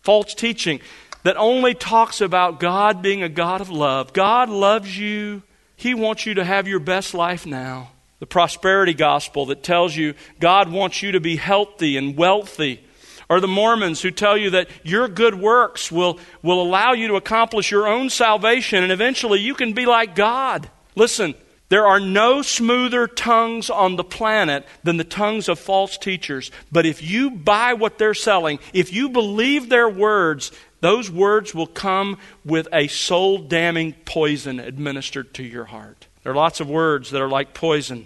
False 0.01 0.35
teaching 0.35 0.81
that 1.23 1.37
only 1.37 1.75
talks 1.75 2.21
about 2.21 2.59
God 2.59 3.03
being 3.03 3.23
a 3.23 3.29
God 3.29 3.61
of 3.61 3.71
love. 3.71 4.13
God 4.13 4.49
loves 4.49 4.99
you. 4.99 5.43
He 5.77 5.95
wants 5.95 6.27
you 6.27 6.35
to 6.35 6.45
have 6.45 6.67
your 6.67 6.81
best 6.81 7.15
life 7.15 7.47
now. 7.47 7.91
The 8.19 8.27
prosperity 8.27 8.95
gospel 8.95 9.47
that 9.47 9.63
tells 9.63 9.95
you 9.95 10.15
God 10.41 10.71
wants 10.71 11.03
you 11.03 11.13
to 11.13 11.21
be 11.21 11.37
healthy 11.37 11.97
and 11.97 12.17
wealthy. 12.17 12.83
Or 13.33 13.41
the 13.41 13.49
Mormons 13.49 14.03
who 14.03 14.11
tell 14.11 14.37
you 14.37 14.51
that 14.51 14.69
your 14.83 15.09
good 15.09 15.35
works 15.35 15.91
will, 15.91 16.19
will 16.43 16.61
allow 16.61 16.93
you 16.93 17.09
to 17.09 17.17
accomplish 17.17 17.71
your 17.71 17.89
own 17.89 18.11
salvation 18.11 18.83
and 18.83 18.93
eventually 18.93 19.41
you 19.41 19.55
can 19.55 19.73
be 19.73 19.87
like 19.87 20.15
God. 20.15 20.69
Listen, 20.97 21.35
there 21.71 21.87
are 21.87 21.99
no 21.99 22.43
smoother 22.43 23.07
tongues 23.07 23.71
on 23.71 23.97
the 23.97 24.05
planet 24.05 24.67
than 24.83 24.99
the 24.99 25.03
tongues 25.03 25.49
of 25.49 25.59
false 25.59 25.97
teachers. 25.97 26.51
But 26.71 26.85
if 26.85 27.03
you 27.03 27.31
buy 27.31 27.73
what 27.73 27.97
they're 27.97 28.13
selling, 28.13 28.59
if 28.75 28.93
you 28.93 29.09
believe 29.09 29.71
their 29.71 29.89
words, 29.89 30.53
those 30.81 31.11
words 31.11 31.55
will 31.55 31.67
come 31.67 32.19
with 32.45 32.69
a 32.71 32.87
soul 32.89 33.39
damning 33.39 33.95
poison 34.05 34.61
administered 34.61 35.33
to 35.33 35.43
your 35.43 35.65
heart. 35.65 36.07
There 36.23 36.33
are 36.33 36.37
lots 36.37 36.61
of 36.61 36.69
words 36.69 37.13
that 37.13 37.23
are 37.23 37.31
like 37.31 37.55
poison 37.55 38.05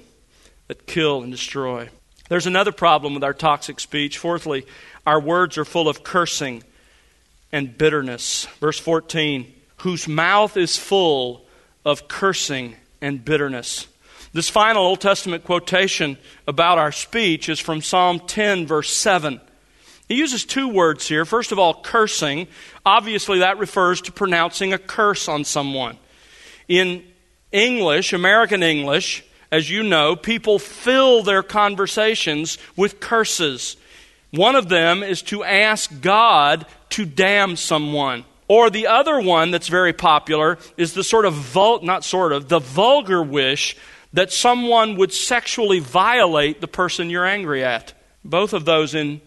that 0.68 0.86
kill 0.86 1.24
and 1.24 1.32
destroy. 1.32 1.88
There's 2.28 2.46
another 2.46 2.72
problem 2.72 3.14
with 3.14 3.24
our 3.24 3.34
toxic 3.34 3.78
speech. 3.80 4.18
Fourthly, 4.18 4.66
our 5.06 5.20
words 5.20 5.58
are 5.58 5.64
full 5.64 5.88
of 5.88 6.02
cursing 6.02 6.64
and 7.52 7.76
bitterness. 7.76 8.46
Verse 8.60 8.78
14, 8.78 9.52
whose 9.78 10.08
mouth 10.08 10.56
is 10.56 10.76
full 10.76 11.46
of 11.84 12.08
cursing 12.08 12.76
and 13.00 13.24
bitterness. 13.24 13.86
This 14.32 14.50
final 14.50 14.84
Old 14.84 15.00
Testament 15.00 15.44
quotation 15.44 16.18
about 16.46 16.78
our 16.78 16.92
speech 16.92 17.48
is 17.48 17.60
from 17.60 17.80
Psalm 17.80 18.20
10, 18.20 18.66
verse 18.66 18.92
7. 18.92 19.40
He 20.08 20.16
uses 20.16 20.44
two 20.44 20.68
words 20.68 21.08
here. 21.08 21.24
First 21.24 21.52
of 21.52 21.58
all, 21.58 21.74
cursing. 21.74 22.48
Obviously, 22.84 23.38
that 23.40 23.58
refers 23.58 24.00
to 24.02 24.12
pronouncing 24.12 24.72
a 24.72 24.78
curse 24.78 25.28
on 25.28 25.44
someone. 25.44 25.96
In 26.68 27.04
English, 27.50 28.12
American 28.12 28.62
English, 28.62 29.24
as 29.50 29.70
you 29.70 29.82
know, 29.82 30.16
people 30.16 30.58
fill 30.58 31.22
their 31.22 31.42
conversations 31.42 32.58
with 32.76 33.00
curses. 33.00 33.76
One 34.30 34.54
of 34.54 34.68
them 34.68 35.02
is 35.02 35.22
to 35.22 35.44
ask 35.44 36.00
God 36.00 36.66
to 36.90 37.04
damn 37.04 37.56
someone. 37.56 38.24
Or 38.48 38.70
the 38.70 38.86
other 38.86 39.20
one 39.20 39.50
that's 39.50 39.68
very 39.68 39.92
popular 39.92 40.58
is 40.76 40.94
the 40.94 41.02
sort 41.02 41.24
of, 41.24 41.34
vul- 41.34 41.82
not 41.82 42.04
sort 42.04 42.32
of, 42.32 42.48
the 42.48 42.60
vulgar 42.60 43.22
wish 43.22 43.76
that 44.12 44.32
someone 44.32 44.96
would 44.96 45.12
sexually 45.12 45.80
violate 45.80 46.60
the 46.60 46.68
person 46.68 47.10
you're 47.10 47.26
angry 47.26 47.64
at. 47.64 47.92
Both 48.24 48.52
of 48.52 48.64
those 48.64 48.94
in 48.94 49.20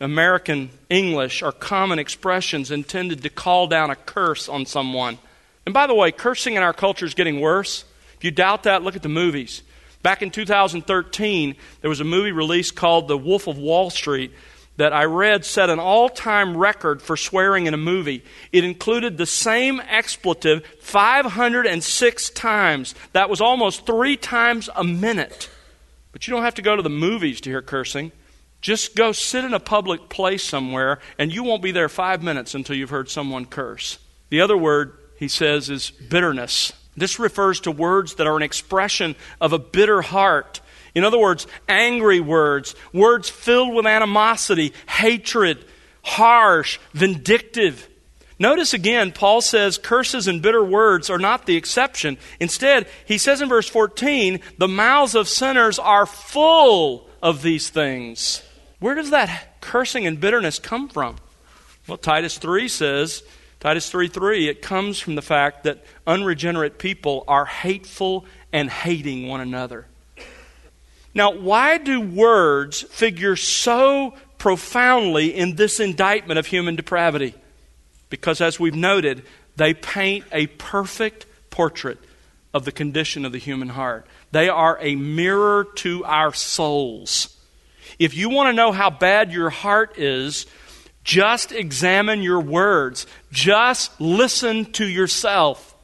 American 0.00 0.70
English 0.90 1.42
are 1.42 1.52
common 1.52 1.98
expressions 1.98 2.70
intended 2.70 3.22
to 3.22 3.30
call 3.30 3.68
down 3.68 3.90
a 3.90 3.96
curse 3.96 4.48
on 4.48 4.66
someone. 4.66 5.18
And 5.64 5.72
by 5.72 5.86
the 5.86 5.94
way, 5.94 6.10
cursing 6.12 6.54
in 6.54 6.62
our 6.62 6.72
culture 6.72 7.06
is 7.06 7.14
getting 7.14 7.40
worse. 7.40 7.84
You 8.24 8.30
doubt 8.30 8.62
that, 8.62 8.82
look 8.82 8.96
at 8.96 9.02
the 9.02 9.10
movies. 9.10 9.62
Back 10.02 10.22
in 10.22 10.30
2013, 10.30 11.56
there 11.82 11.90
was 11.90 12.00
a 12.00 12.04
movie 12.04 12.32
released 12.32 12.74
called 12.74 13.06
The 13.06 13.18
Wolf 13.18 13.46
of 13.46 13.58
Wall 13.58 13.90
Street 13.90 14.32
that 14.78 14.94
I 14.94 15.04
read 15.04 15.44
set 15.44 15.68
an 15.68 15.78
all 15.78 16.08
time 16.08 16.56
record 16.56 17.02
for 17.02 17.18
swearing 17.18 17.66
in 17.66 17.74
a 17.74 17.76
movie. 17.76 18.24
It 18.50 18.64
included 18.64 19.18
the 19.18 19.26
same 19.26 19.78
expletive 19.78 20.64
506 20.80 22.30
times. 22.30 22.94
That 23.12 23.28
was 23.28 23.42
almost 23.42 23.84
three 23.84 24.16
times 24.16 24.70
a 24.74 24.84
minute. 24.84 25.50
But 26.10 26.26
you 26.26 26.32
don't 26.32 26.44
have 26.44 26.54
to 26.54 26.62
go 26.62 26.76
to 26.76 26.82
the 26.82 26.88
movies 26.88 27.42
to 27.42 27.50
hear 27.50 27.60
cursing. 27.60 28.10
Just 28.62 28.96
go 28.96 29.12
sit 29.12 29.44
in 29.44 29.52
a 29.52 29.60
public 29.60 30.08
place 30.08 30.42
somewhere, 30.42 30.98
and 31.18 31.30
you 31.30 31.42
won't 31.42 31.62
be 31.62 31.72
there 31.72 31.90
five 31.90 32.22
minutes 32.22 32.54
until 32.54 32.74
you've 32.74 32.88
heard 32.88 33.10
someone 33.10 33.44
curse. 33.44 33.98
The 34.30 34.40
other 34.40 34.56
word, 34.56 34.96
he 35.18 35.28
says, 35.28 35.68
is 35.68 35.90
bitterness. 35.90 36.72
This 36.96 37.18
refers 37.18 37.60
to 37.60 37.70
words 37.70 38.14
that 38.14 38.26
are 38.26 38.36
an 38.36 38.42
expression 38.42 39.16
of 39.40 39.52
a 39.52 39.58
bitter 39.58 40.02
heart 40.02 40.60
in 40.94 41.04
other 41.04 41.18
words, 41.18 41.46
angry 41.68 42.20
words, 42.20 42.74
words 42.92 43.28
filled 43.28 43.74
with 43.74 43.86
animosity, 43.86 44.72
hatred, 44.88 45.64
harsh, 46.02 46.78
vindictive. 46.92 47.88
Notice 48.38 48.74
again, 48.74 49.12
Paul 49.12 49.40
says 49.40 49.78
curses 49.78 50.28
and 50.28 50.42
bitter 50.42 50.64
words 50.64 51.10
are 51.10 51.18
not 51.18 51.46
the 51.46 51.56
exception. 51.56 52.16
Instead, 52.40 52.88
he 53.06 53.18
says 53.18 53.40
in 53.40 53.48
verse 53.48 53.68
14, 53.68 54.40
the 54.58 54.68
mouths 54.68 55.14
of 55.14 55.28
sinners 55.28 55.78
are 55.78 56.06
full 56.06 57.08
of 57.22 57.42
these 57.42 57.70
things. 57.70 58.42
Where 58.78 58.94
does 58.94 59.10
that 59.10 59.60
cursing 59.60 60.06
and 60.06 60.20
bitterness 60.20 60.58
come 60.58 60.88
from? 60.88 61.16
Well, 61.88 61.98
Titus 61.98 62.38
3 62.38 62.68
says, 62.68 63.22
Titus 63.64 63.88
3 63.88 64.08
3, 64.08 64.48
it 64.50 64.60
comes 64.60 65.00
from 65.00 65.14
the 65.14 65.22
fact 65.22 65.64
that 65.64 65.82
unregenerate 66.06 66.78
people 66.78 67.24
are 67.26 67.46
hateful 67.46 68.26
and 68.52 68.68
hating 68.68 69.26
one 69.26 69.40
another. 69.40 69.86
Now, 71.14 71.32
why 71.32 71.78
do 71.78 71.98
words 71.98 72.82
figure 72.82 73.36
so 73.36 74.12
profoundly 74.36 75.34
in 75.34 75.56
this 75.56 75.80
indictment 75.80 76.38
of 76.38 76.44
human 76.44 76.76
depravity? 76.76 77.34
Because, 78.10 78.42
as 78.42 78.60
we've 78.60 78.74
noted, 78.74 79.22
they 79.56 79.72
paint 79.72 80.26
a 80.30 80.46
perfect 80.46 81.24
portrait 81.48 81.98
of 82.52 82.66
the 82.66 82.72
condition 82.72 83.24
of 83.24 83.32
the 83.32 83.38
human 83.38 83.70
heart. 83.70 84.06
They 84.30 84.50
are 84.50 84.76
a 84.78 84.94
mirror 84.94 85.64
to 85.76 86.04
our 86.04 86.34
souls. 86.34 87.34
If 87.98 88.14
you 88.14 88.28
want 88.28 88.50
to 88.50 88.52
know 88.52 88.72
how 88.72 88.90
bad 88.90 89.32
your 89.32 89.48
heart 89.48 89.98
is, 89.98 90.44
just 91.04 91.52
examine 91.52 92.22
your 92.22 92.40
words. 92.40 93.06
Just 93.34 94.00
listen 94.00 94.64
to 94.72 94.86
yourself. 94.86 95.74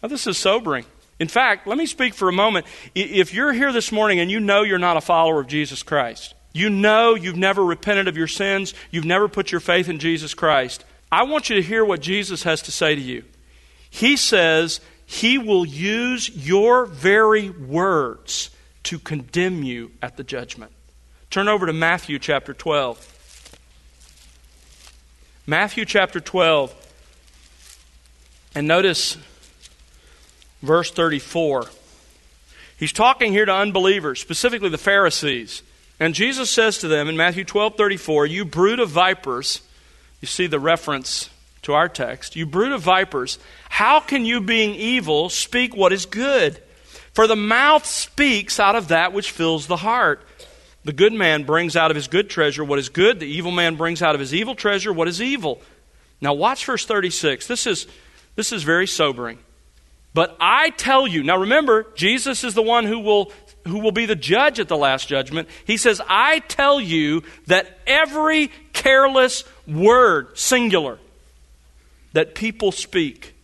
Now, 0.00 0.08
this 0.08 0.28
is 0.28 0.38
sobering. 0.38 0.86
In 1.18 1.26
fact, 1.26 1.66
let 1.66 1.76
me 1.76 1.86
speak 1.86 2.14
for 2.14 2.28
a 2.28 2.32
moment. 2.32 2.66
If 2.94 3.34
you're 3.34 3.52
here 3.52 3.72
this 3.72 3.90
morning 3.90 4.20
and 4.20 4.30
you 4.30 4.38
know 4.38 4.62
you're 4.62 4.78
not 4.78 4.96
a 4.96 5.00
follower 5.00 5.40
of 5.40 5.48
Jesus 5.48 5.82
Christ, 5.82 6.34
you 6.52 6.70
know 6.70 7.16
you've 7.16 7.36
never 7.36 7.64
repented 7.64 8.06
of 8.06 8.16
your 8.16 8.28
sins, 8.28 8.74
you've 8.92 9.04
never 9.04 9.26
put 9.26 9.50
your 9.50 9.60
faith 9.60 9.88
in 9.88 9.98
Jesus 9.98 10.34
Christ, 10.34 10.84
I 11.10 11.24
want 11.24 11.50
you 11.50 11.56
to 11.56 11.62
hear 11.62 11.84
what 11.84 12.00
Jesus 12.00 12.44
has 12.44 12.62
to 12.62 12.70
say 12.72 12.94
to 12.94 13.00
you. 13.00 13.24
He 13.90 14.16
says 14.16 14.80
he 15.04 15.36
will 15.36 15.66
use 15.66 16.28
your 16.28 16.86
very 16.86 17.50
words 17.50 18.50
to 18.84 19.00
condemn 19.00 19.64
you 19.64 19.90
at 20.00 20.16
the 20.16 20.22
judgment. 20.22 20.70
Turn 21.28 21.48
over 21.48 21.66
to 21.66 21.72
Matthew 21.72 22.20
chapter 22.20 22.54
12. 22.54 23.10
Matthew 25.44 25.84
chapter 25.84 26.20
12. 26.20 26.82
And 28.54 28.68
notice 28.68 29.16
verse 30.62 30.90
34. 30.90 31.66
He's 32.76 32.92
talking 32.92 33.32
here 33.32 33.44
to 33.44 33.54
unbelievers, 33.54 34.20
specifically 34.20 34.68
the 34.68 34.78
Pharisees. 34.78 35.62
And 36.00 36.14
Jesus 36.14 36.50
says 36.50 36.78
to 36.78 36.88
them 36.88 37.08
in 37.08 37.16
Matthew 37.16 37.44
12 37.44 37.76
34, 37.76 38.26
You 38.26 38.44
brood 38.44 38.80
of 38.80 38.90
vipers, 38.90 39.62
you 40.20 40.26
see 40.26 40.46
the 40.46 40.58
reference 40.58 41.30
to 41.62 41.72
our 41.72 41.88
text, 41.88 42.36
you 42.36 42.46
brood 42.46 42.72
of 42.72 42.82
vipers, 42.82 43.38
how 43.70 44.00
can 44.00 44.24
you, 44.24 44.40
being 44.40 44.74
evil, 44.74 45.28
speak 45.28 45.74
what 45.74 45.92
is 45.92 46.06
good? 46.06 46.60
For 47.14 47.26
the 47.26 47.36
mouth 47.36 47.86
speaks 47.86 48.58
out 48.58 48.74
of 48.74 48.88
that 48.88 49.12
which 49.12 49.30
fills 49.30 49.66
the 49.66 49.76
heart. 49.76 50.26
The 50.84 50.92
good 50.92 51.12
man 51.12 51.44
brings 51.44 51.76
out 51.76 51.90
of 51.90 51.94
his 51.94 52.08
good 52.08 52.28
treasure 52.28 52.64
what 52.64 52.78
is 52.78 52.88
good, 52.88 53.20
the 53.20 53.26
evil 53.26 53.52
man 53.52 53.76
brings 53.76 54.02
out 54.02 54.14
of 54.14 54.20
his 54.20 54.34
evil 54.34 54.54
treasure 54.54 54.92
what 54.92 55.08
is 55.08 55.22
evil. 55.22 55.62
Now, 56.20 56.34
watch 56.34 56.64
verse 56.66 56.84
36. 56.84 57.46
This 57.46 57.66
is, 57.66 57.86
this 58.36 58.52
is 58.52 58.62
very 58.62 58.86
sobering. 58.86 59.38
But 60.12 60.36
I 60.40 60.70
tell 60.70 61.06
you, 61.06 61.22
now 61.22 61.38
remember, 61.38 61.86
Jesus 61.94 62.44
is 62.44 62.54
the 62.54 62.62
one 62.62 62.84
who 62.84 63.00
will, 63.00 63.32
who 63.66 63.80
will 63.80 63.92
be 63.92 64.06
the 64.06 64.14
judge 64.14 64.60
at 64.60 64.68
the 64.68 64.76
last 64.76 65.08
judgment. 65.08 65.48
He 65.64 65.76
says, 65.76 66.00
I 66.08 66.38
tell 66.38 66.80
you 66.80 67.22
that 67.46 67.78
every 67.86 68.52
careless 68.72 69.44
word, 69.66 70.38
singular, 70.38 70.98
that 72.12 72.34
people 72.36 72.70
speak, 72.70 73.34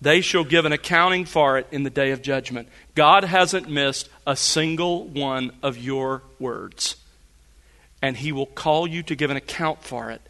they 0.00 0.22
shall 0.22 0.44
give 0.44 0.64
an 0.64 0.72
accounting 0.72 1.26
for 1.26 1.58
it 1.58 1.66
in 1.70 1.82
the 1.82 1.90
day 1.90 2.10
of 2.12 2.22
judgment. 2.22 2.68
God 2.94 3.24
hasn't 3.24 3.68
missed 3.68 4.08
a 4.26 4.36
single 4.36 5.06
one 5.06 5.52
of 5.62 5.76
your 5.76 6.22
words. 6.38 6.96
and 8.04 8.18
he 8.18 8.32
will 8.32 8.44
call 8.44 8.86
you 8.86 9.02
to 9.02 9.16
give 9.16 9.30
an 9.30 9.36
account 9.38 9.82
for 9.82 10.10
it 10.10 10.20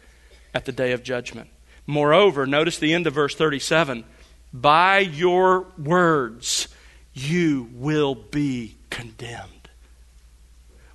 at 0.53 0.63
the 0.63 0.71
day 0.71 0.93
of 0.93 1.03
judgment. 1.03 1.49
Moreover, 1.87 2.45
notice 2.45 2.79
the 2.79 2.93
end 2.93 3.07
of 3.07 3.13
verse 3.13 3.35
37 3.35 4.03
by 4.53 4.99
your 4.99 5.65
words 5.77 6.67
you 7.13 7.69
will 7.73 8.15
be 8.15 8.75
condemned. 8.89 9.51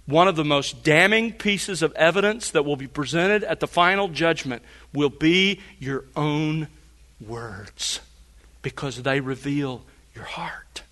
One 0.06 0.28
of 0.28 0.36
the 0.36 0.44
most 0.44 0.82
damning 0.82 1.32
pieces 1.32 1.82
of 1.82 1.92
evidence 1.92 2.50
that 2.50 2.64
will 2.64 2.76
be 2.76 2.88
presented 2.88 3.44
at 3.44 3.60
the 3.60 3.68
final 3.68 4.08
judgment 4.08 4.62
will 4.92 5.10
be 5.10 5.60
your 5.78 6.04
own 6.16 6.68
words 7.24 8.00
because 8.62 9.02
they 9.02 9.20
reveal 9.20 9.82
your 10.14 10.24
heart. 10.24 10.82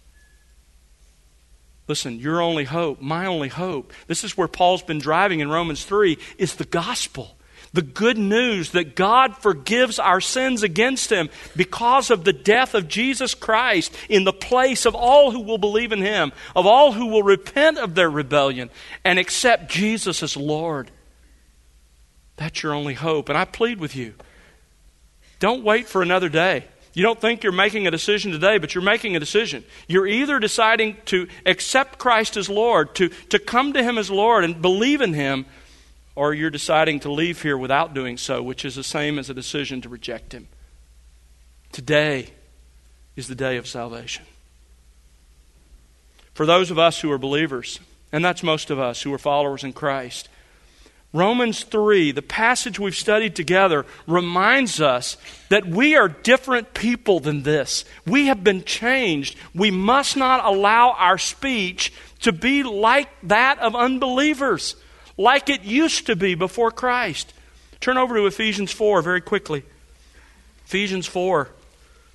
Listen, 1.89 2.19
your 2.19 2.41
only 2.43 2.65
hope, 2.65 3.01
my 3.01 3.25
only 3.25 3.49
hope, 3.49 3.93
this 4.07 4.23
is 4.23 4.37
where 4.37 4.47
Paul's 4.47 4.83
been 4.83 4.99
driving 4.99 5.41
in 5.41 5.49
Romans 5.49 5.85
3, 5.85 6.19
is 6.37 6.57
the 6.57 6.65
gospel. 6.67 7.38
The 7.73 7.83
good 7.83 8.19
news 8.19 8.71
that 8.71 8.97
God 8.97 9.37
forgives 9.37 9.99
our 9.99 10.21
sins 10.21 10.63
against 10.63 11.11
Him 11.11 11.29
because 11.55 12.11
of 12.11 12.25
the 12.25 12.33
death 12.33 12.75
of 12.75 12.89
Jesus 12.89 13.35
Christ 13.35 13.95
in 14.09 14.25
the 14.25 14.33
place 14.33 14.87
of 14.87 14.95
all 14.95 15.31
who 15.31 15.41
will 15.41 15.59
believe 15.59 15.93
in 15.93 16.01
Him, 16.01 16.33
of 16.57 16.67
all 16.67 16.93
who 16.93 17.07
will 17.07 17.23
repent 17.23 17.79
of 17.79 17.95
their 17.95 18.11
rebellion 18.11 18.71
and 19.05 19.19
accept 19.19 19.71
Jesus 19.71 20.23
as 20.23 20.37
Lord. 20.37 20.91
That's 22.37 22.63
your 22.63 22.73
only 22.73 22.95
hope. 22.95 23.29
And 23.29 23.37
I 23.37 23.45
plead 23.45 23.81
with 23.81 23.95
you 23.95 24.15
don't 25.39 25.63
wait 25.63 25.87
for 25.87 26.03
another 26.03 26.29
day. 26.29 26.65
You 26.95 27.03
don't 27.03 27.21
think 27.21 27.45
you're 27.45 27.53
making 27.53 27.87
a 27.87 27.93
decision 27.93 28.33
today, 28.33 28.59
but 28.59 28.75
you're 28.75 28.83
making 28.83 29.15
a 29.15 29.21
decision. 29.21 29.65
You're 29.87 30.07
either 30.07 30.41
deciding 30.41 30.97
to 31.07 31.29
accept 31.47 31.99
Christ 31.99 32.37
as 32.37 32.49
Lord, 32.49 32.95
to, 32.97 33.11
to 33.29 33.39
come 33.39 33.73
to 33.75 33.83
Him 33.83 33.99
as 33.99 34.11
Lord 34.11 34.43
and 34.43 34.61
believe 34.61 35.01
in 35.01 35.13
Him, 35.13 35.47
or 36.19 36.35
you're 36.35 36.51
deciding 36.51 36.99
to 36.99 37.13
leave 37.13 37.43
here 37.43 37.57
without 37.57 37.95
doing 37.95 38.17
so, 38.17 38.43
which 38.43 38.65
is 38.65 38.75
the 38.75 38.83
same 38.83 39.21
as 39.21 39.31
a 39.31 39.35
decision 39.35 39.81
to 39.81 39.89
reject 39.89 40.33
Him. 40.33 40.49
Today 41.71 42.31
is 43.15 43.29
the 43.29 43.37
day 43.37 43.57
of 43.57 43.69
salvation. 43.69 44.25
For 46.35 46.45
those 46.45 46.73
of 46.73 46.79
us 46.79 47.01
who 47.01 47.13
are 47.13 47.19
believers, 47.19 47.79
and 48.11 48.25
that's 48.25 48.43
most 48.43 48.69
of 48.71 48.81
us 48.81 49.03
who 49.03 49.15
are 49.15 49.19
followers 49.19 49.63
in 49.63 49.73
Christ, 49.73 50.29
Romans 51.13 51.63
3, 51.63 52.11
the 52.11 52.21
passage 52.21 52.81
we've 52.81 52.97
studied 52.97 53.37
together, 53.37 53.87
reminds 54.09 54.81
us 54.81 55.19
that 55.51 55.69
we 55.69 55.95
are 55.95 56.09
different 56.09 56.75
people 56.75 57.21
than 57.21 57.45
this. 57.45 57.85
We 58.05 58.27
have 58.27 58.43
been 58.43 58.65
changed. 58.65 59.37
We 59.55 59.71
must 59.71 60.17
not 60.17 60.45
allow 60.45 60.97
our 60.99 61.17
speech 61.17 61.93
to 62.23 62.33
be 62.33 62.65
like 62.65 63.09
that 63.23 63.61
of 63.61 63.77
unbelievers 63.77 64.75
like 65.19 65.51
it 65.51 65.65
used 65.65 66.07
to 66.07 66.17
be 66.17 66.35
before 66.35 66.71
Christ. 66.71 67.35
Turn 67.81 67.99
over 67.99 68.17
to 68.17 68.27
Ephesians 68.27 68.73
4 68.73 69.03
very 69.03 69.21
quickly. 69.21 69.65
Ephesians 70.65 71.07
4. 71.07 71.49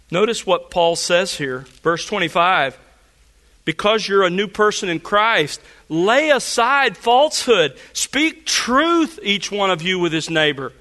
Notice 0.09 0.45
what 0.45 0.71
Paul 0.71 0.95
says 0.95 1.35
here, 1.35 1.59
verse 1.83 2.05
25. 2.05 2.77
Because 3.65 4.07
you're 4.07 4.23
a 4.23 4.29
new 4.29 4.47
person 4.47 4.89
in 4.89 4.99
Christ, 4.99 5.61
lay 5.89 6.29
aside 6.29 6.97
falsehood. 6.97 7.77
Speak 7.93 8.45
truth, 8.45 9.19
each 9.23 9.51
one 9.51 9.71
of 9.71 9.81
you, 9.81 9.99
with 9.99 10.11
his 10.11 10.29
neighbor. 10.29 10.73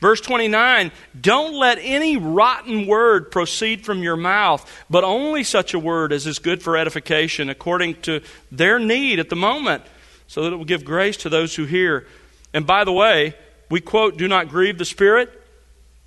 Verse 0.00 0.20
29 0.20 0.90
Don't 1.18 1.54
let 1.54 1.78
any 1.80 2.16
rotten 2.16 2.86
word 2.86 3.30
proceed 3.30 3.84
from 3.84 4.02
your 4.02 4.16
mouth, 4.16 4.68
but 4.90 5.04
only 5.04 5.44
such 5.44 5.74
a 5.74 5.78
word 5.78 6.12
as 6.12 6.26
is 6.26 6.38
good 6.38 6.62
for 6.62 6.76
edification 6.76 7.50
according 7.50 8.00
to 8.02 8.20
their 8.50 8.78
need 8.78 9.18
at 9.18 9.28
the 9.28 9.36
moment 9.36 9.82
so 10.26 10.42
that 10.42 10.52
it 10.52 10.56
will 10.56 10.64
give 10.64 10.84
grace 10.84 11.16
to 11.18 11.28
those 11.28 11.54
who 11.54 11.64
hear. 11.64 12.06
And 12.52 12.66
by 12.66 12.84
the 12.84 12.92
way, 12.92 13.34
we 13.70 13.80
quote, 13.80 14.16
Do 14.16 14.28
not 14.28 14.48
grieve 14.48 14.78
the 14.78 14.84
Spirit. 14.84 15.30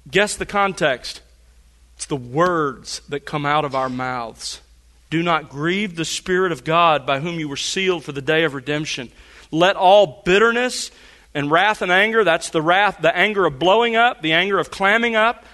Guess 0.10 0.36
the 0.36 0.46
context. 0.46 1.22
It's 1.96 2.06
the 2.06 2.16
words 2.16 3.02
that 3.10 3.26
come 3.26 3.46
out 3.46 3.66
of 3.66 3.76
our 3.76 3.90
mouths. 3.90 4.62
Do 5.10 5.24
not 5.24 5.50
grieve 5.50 5.96
the 5.96 6.06
Spirit 6.06 6.52
of 6.52 6.64
God 6.64 7.06
by 7.06 7.20
whom 7.20 7.40
you 7.40 7.50
were 7.50 7.56
sealed 7.56 8.04
for 8.04 8.12
the 8.12 8.22
day 8.22 8.44
of 8.44 8.54
redemption. 8.54 9.12
Let 9.52 9.76
all 9.76 10.22
bitterness 10.26 10.92
and 11.34 11.50
wrath 11.50 11.82
and 11.82 11.92
anger, 11.92 12.24
that's 12.24 12.50
the 12.50 12.62
wrath, 12.62 12.98
the 13.02 13.16
anger 13.16 13.46
of 13.46 13.60
blowing 13.60 13.96
up, 13.96 14.22
the 14.22 14.34
anger 14.34 14.60
of 14.60 14.72
clamming 14.72 15.16
up, 15.16 15.46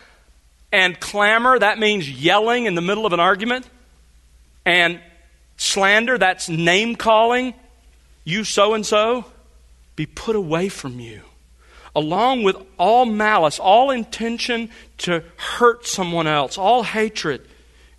and 0.71 0.99
clamor, 0.99 1.60
that 1.60 1.78
means 1.78 2.10
yelling 2.10 2.65
in 2.65 2.73
the 2.73 2.82
middle 2.82 3.06
of 3.06 3.13
an 3.13 3.19
argument, 3.19 3.69
and 4.65 4.99
slander, 5.58 6.17
that's 6.17 6.49
name 6.49 6.95
calling, 6.95 7.54
you 8.24 8.44
so 8.44 8.74
and 8.74 8.86
so, 8.86 9.26
be 9.96 10.06
put 10.06 10.36
away 10.36 10.70
from 10.70 11.00
you, 11.00 11.22
along 11.96 12.44
with 12.44 12.56
all 12.78 13.06
malice, 13.06 13.60
all 13.60 13.92
intention 13.92 14.70
to 15.00 15.24
hurt 15.38 15.86
someone 15.86 16.28
else, 16.28 16.58
all 16.58 16.84
hatred. 16.84 17.48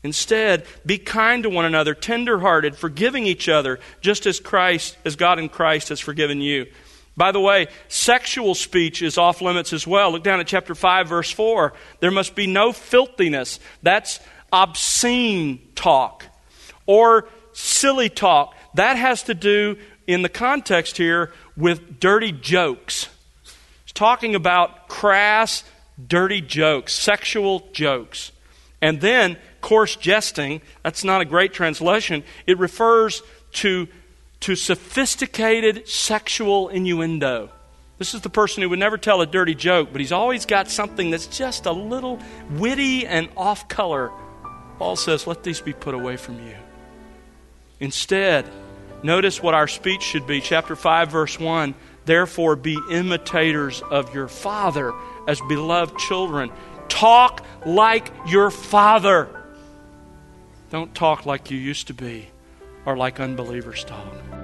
Instead, 0.03 0.67
be 0.85 0.99
kind 0.99 1.45
to 1.45 1.51
one 1.51 1.65
another, 1.65 1.95
tenderhearted, 1.95 2.77
forgiving 2.77 3.25
each 3.27 3.49
other, 3.49 3.81
just 4.03 4.27
as 4.27 4.39
Christ, 4.39 4.99
as 5.05 5.17
God 5.17 5.39
in 5.39 5.49
Christ 5.49 5.89
has 5.89 6.01
forgiven 6.01 6.41
you. 6.41 6.67
By 7.17 7.33
the 7.33 7.41
way, 7.41 7.69
sexual 7.89 8.55
speech 8.55 9.01
is 9.01 9.17
off 9.19 9.41
limits 9.41 9.73
as 9.73 9.87
well. 9.87 10.11
Look 10.11 10.25
down 10.25 10.41
at 10.41 10.47
chapter 10.47 10.75
5, 10.75 11.09
verse 11.09 11.31
4. 11.31 11.73
There 12.01 12.11
must 12.11 12.35
be 12.35 12.47
no 12.47 12.73
filthiness. 12.73 13.61
That's 13.83 14.21
obscene 14.53 15.61
talk 15.75 16.27
or 16.87 17.29
silly 17.53 18.09
talk. 18.09 18.55
That 18.75 18.97
has 18.97 19.23
to 19.25 19.35
do 19.35 19.77
in 20.07 20.23
the 20.23 20.29
context 20.29 20.97
here 20.97 21.33
with 21.57 22.01
dirty 22.01 22.33
jokes. 22.33 23.09
He's 23.85 23.93
talking 23.93 24.35
about 24.35 24.89
crass, 24.89 25.65
dirty 26.07 26.41
jokes, 26.41 26.93
sexual 26.93 27.69
jokes. 27.73 28.33
And 28.81 29.01
then 29.01 29.39
coarse 29.61 29.97
jesting, 29.97 30.61
that's 30.83 31.05
not 31.05 31.23
a 31.23 31.25
great 31.25 31.53
translation. 31.53 32.23
It 32.47 32.59
refers 32.59 33.23
to, 33.53 33.89
to 34.41 34.55
sophisticated 34.57 35.89
sexual 35.89 36.69
innuendo. 36.69 37.51
This 37.97 38.13
is 38.13 38.23
the 38.23 38.29
person 38.29 38.63
who 38.63 38.69
would 38.71 38.79
never 38.79 38.99
tell 38.99 39.21
a 39.21 39.27
dirty 39.27 39.55
joke, 39.55 39.91
but 39.93 40.01
he's 40.01 40.13
always 40.13 40.47
got 40.47 40.69
something 40.69 41.11
that's 41.11 41.29
just 41.29 41.65
a 41.65 41.73
little 41.73 42.19
witty 42.51 43.07
and 43.07 43.29
off 43.37 43.69
color. 43.69 44.11
Paul 44.79 44.97
says, 44.97 45.27
Let 45.27 45.45
these 45.45 45.61
be 45.61 45.73
put 45.73 45.95
away 45.95 46.17
from 46.17 46.45
you. 46.47 46.57
Instead, 47.81 48.45
Notice 49.05 49.43
what 49.43 49.53
our 49.53 49.69
speech 49.69 50.01
should 50.01 50.27
be. 50.27 50.41
Chapter 50.41 50.75
5, 50.75 51.11
verse 51.11 51.39
1 51.39 51.75
Therefore, 52.07 52.57
be 52.57 52.79
imitators 52.91 53.83
of 53.83 54.15
your 54.15 54.29
Father 54.29 54.93
as 55.29 55.41
beloved 55.43 55.99
children. 55.99 56.51
Talk 56.89 57.45
like 57.67 58.11
your 58.27 58.51
Father. 58.51 59.29
Don't 60.71 60.95
talk 60.95 61.27
like 61.27 61.51
you 61.51 61.59
used 61.59 61.89
to 61.89 61.95
be 61.95 62.29
or 62.87 62.97
like 62.97 63.21
unbelievers 63.21 63.85
talk. 63.85 64.44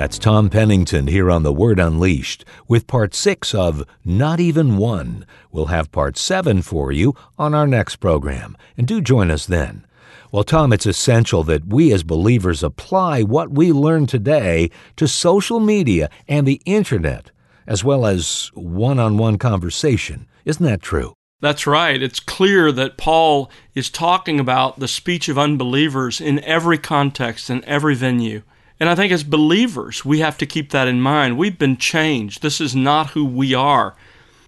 That's 0.00 0.18
Tom 0.18 0.48
Pennington 0.48 1.08
here 1.08 1.30
on 1.30 1.42
The 1.42 1.52
Word 1.52 1.78
Unleashed 1.78 2.46
with 2.66 2.86
part 2.86 3.14
six 3.14 3.54
of 3.54 3.84
Not 4.02 4.40
Even 4.40 4.78
One. 4.78 5.26
We'll 5.52 5.66
have 5.66 5.92
part 5.92 6.16
seven 6.16 6.62
for 6.62 6.90
you 6.90 7.14
on 7.38 7.52
our 7.52 7.66
next 7.66 7.96
program, 7.96 8.56
and 8.78 8.88
do 8.88 9.02
join 9.02 9.30
us 9.30 9.44
then. 9.44 9.86
Well, 10.32 10.42
Tom, 10.42 10.72
it's 10.72 10.86
essential 10.86 11.44
that 11.44 11.66
we 11.66 11.92
as 11.92 12.02
believers 12.02 12.62
apply 12.62 13.24
what 13.24 13.50
we 13.50 13.72
learn 13.72 14.06
today 14.06 14.70
to 14.96 15.06
social 15.06 15.60
media 15.60 16.08
and 16.26 16.48
the 16.48 16.62
internet, 16.64 17.30
as 17.66 17.84
well 17.84 18.06
as 18.06 18.50
one 18.54 18.98
on 18.98 19.18
one 19.18 19.36
conversation. 19.36 20.26
Isn't 20.46 20.64
that 20.64 20.80
true? 20.80 21.12
That's 21.42 21.66
right. 21.66 22.02
It's 22.02 22.20
clear 22.20 22.72
that 22.72 22.96
Paul 22.96 23.50
is 23.74 23.90
talking 23.90 24.40
about 24.40 24.78
the 24.78 24.88
speech 24.88 25.28
of 25.28 25.38
unbelievers 25.38 26.22
in 26.22 26.42
every 26.44 26.78
context 26.78 27.50
and 27.50 27.62
every 27.64 27.94
venue. 27.94 28.40
And 28.80 28.88
I 28.88 28.94
think 28.94 29.12
as 29.12 29.22
believers, 29.22 30.04
we 30.04 30.20
have 30.20 30.38
to 30.38 30.46
keep 30.46 30.70
that 30.70 30.88
in 30.88 31.02
mind. 31.02 31.36
We've 31.36 31.58
been 31.58 31.76
changed. 31.76 32.40
This 32.40 32.60
is 32.60 32.74
not 32.74 33.10
who 33.10 33.24
we 33.24 33.52
are. 33.54 33.94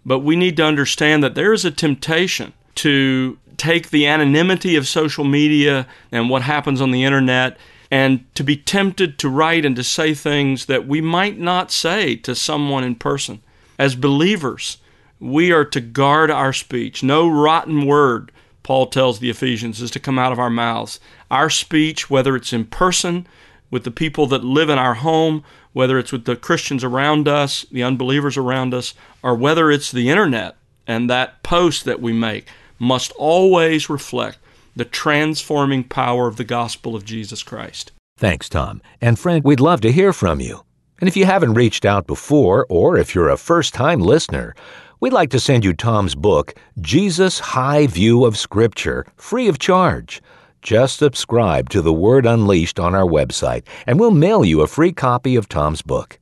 But 0.04 0.20
we 0.20 0.34
need 0.34 0.56
to 0.56 0.64
understand 0.64 1.22
that 1.22 1.34
there 1.34 1.52
is 1.52 1.66
a 1.66 1.70
temptation 1.70 2.54
to 2.76 3.38
take 3.58 3.90
the 3.90 4.06
anonymity 4.06 4.74
of 4.74 4.88
social 4.88 5.24
media 5.24 5.86
and 6.10 6.30
what 6.30 6.42
happens 6.42 6.80
on 6.80 6.90
the 6.90 7.04
internet 7.04 7.58
and 7.90 8.24
to 8.34 8.42
be 8.42 8.56
tempted 8.56 9.18
to 9.18 9.28
write 9.28 9.66
and 9.66 9.76
to 9.76 9.84
say 9.84 10.14
things 10.14 10.64
that 10.64 10.88
we 10.88 11.02
might 11.02 11.38
not 11.38 11.70
say 11.70 12.16
to 12.16 12.34
someone 12.34 12.82
in 12.82 12.94
person. 12.94 13.42
As 13.78 13.94
believers, 13.94 14.78
we 15.20 15.52
are 15.52 15.66
to 15.66 15.80
guard 15.80 16.30
our 16.30 16.54
speech. 16.54 17.02
No 17.02 17.28
rotten 17.28 17.86
word, 17.86 18.32
Paul 18.62 18.86
tells 18.86 19.18
the 19.18 19.28
Ephesians, 19.28 19.82
is 19.82 19.90
to 19.90 20.00
come 20.00 20.18
out 20.18 20.32
of 20.32 20.38
our 20.38 20.50
mouths. 20.50 21.00
Our 21.30 21.50
speech, 21.50 22.08
whether 22.08 22.34
it's 22.34 22.54
in 22.54 22.64
person, 22.64 23.26
with 23.72 23.82
the 23.82 23.90
people 23.90 24.28
that 24.28 24.44
live 24.44 24.68
in 24.68 24.78
our 24.78 24.94
home, 24.94 25.42
whether 25.72 25.98
it's 25.98 26.12
with 26.12 26.26
the 26.26 26.36
Christians 26.36 26.84
around 26.84 27.26
us, 27.26 27.66
the 27.72 27.82
unbelievers 27.82 28.36
around 28.36 28.74
us, 28.74 28.94
or 29.24 29.34
whether 29.34 29.70
it's 29.72 29.90
the 29.90 30.10
internet 30.10 30.56
and 30.86 31.10
that 31.10 31.42
post 31.42 31.84
that 31.86 32.00
we 32.00 32.12
make, 32.12 32.46
must 32.78 33.12
always 33.12 33.88
reflect 33.88 34.38
the 34.76 34.84
transforming 34.84 35.82
power 35.82 36.28
of 36.28 36.36
the 36.36 36.44
gospel 36.44 36.94
of 36.94 37.04
Jesus 37.04 37.42
Christ. 37.42 37.92
Thanks, 38.18 38.48
Tom. 38.48 38.82
And 39.00 39.18
friend, 39.18 39.42
we'd 39.42 39.58
love 39.60 39.80
to 39.80 39.92
hear 39.92 40.12
from 40.12 40.40
you. 40.40 40.64
And 41.00 41.08
if 41.08 41.16
you 41.16 41.24
haven't 41.24 41.54
reached 41.54 41.84
out 41.84 42.06
before, 42.06 42.66
or 42.68 42.96
if 42.96 43.14
you're 43.14 43.30
a 43.30 43.36
first 43.38 43.72
time 43.72 44.00
listener, 44.00 44.54
we'd 45.00 45.12
like 45.12 45.30
to 45.30 45.40
send 45.40 45.64
you 45.64 45.72
Tom's 45.72 46.14
book, 46.14 46.54
Jesus 46.80 47.38
High 47.38 47.86
View 47.86 48.24
of 48.24 48.36
Scripture, 48.36 49.06
free 49.16 49.48
of 49.48 49.58
charge. 49.58 50.22
Just 50.62 50.98
subscribe 50.98 51.70
to 51.70 51.82
The 51.82 51.92
Word 51.92 52.24
Unleashed 52.24 52.78
on 52.78 52.94
our 52.94 53.04
website, 53.04 53.64
and 53.84 53.98
we'll 53.98 54.12
mail 54.12 54.44
you 54.44 54.60
a 54.60 54.68
free 54.68 54.92
copy 54.92 55.34
of 55.34 55.48
Tom's 55.48 55.82
book. 55.82 56.20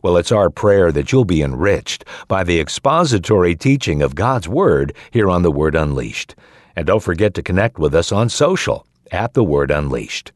Well, 0.00 0.16
it's 0.16 0.30
our 0.30 0.48
prayer 0.48 0.92
that 0.92 1.10
you'll 1.10 1.24
be 1.24 1.42
enriched 1.42 2.04
by 2.28 2.44
the 2.44 2.60
expository 2.60 3.56
teaching 3.56 4.00
of 4.00 4.14
God's 4.14 4.48
Word 4.48 4.94
here 5.10 5.28
on 5.28 5.42
The 5.42 5.50
Word 5.50 5.74
Unleashed. 5.74 6.36
And 6.76 6.86
don't 6.86 7.02
forget 7.02 7.34
to 7.34 7.42
connect 7.42 7.76
with 7.76 7.96
us 7.96 8.12
on 8.12 8.28
social 8.28 8.86
at 9.10 9.34
The 9.34 9.42
Word 9.42 9.72
Unleashed. 9.72 10.30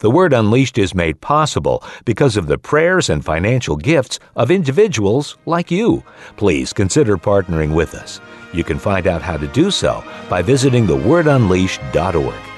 The 0.00 0.10
Word 0.10 0.34
Unleashed 0.34 0.76
is 0.76 0.94
made 0.94 1.22
possible 1.22 1.82
because 2.04 2.36
of 2.36 2.48
the 2.48 2.58
prayers 2.58 3.08
and 3.08 3.24
financial 3.24 3.76
gifts 3.76 4.18
of 4.36 4.50
individuals 4.50 5.38
like 5.46 5.70
you. 5.70 6.04
Please 6.36 6.74
consider 6.74 7.16
partnering 7.16 7.74
with 7.74 7.94
us. 7.94 8.20
You 8.52 8.62
can 8.62 8.78
find 8.78 9.06
out 9.06 9.22
how 9.22 9.38
to 9.38 9.46
do 9.46 9.70
so 9.70 10.04
by 10.28 10.42
visiting 10.42 10.86
thewordunleashed.org. 10.86 12.57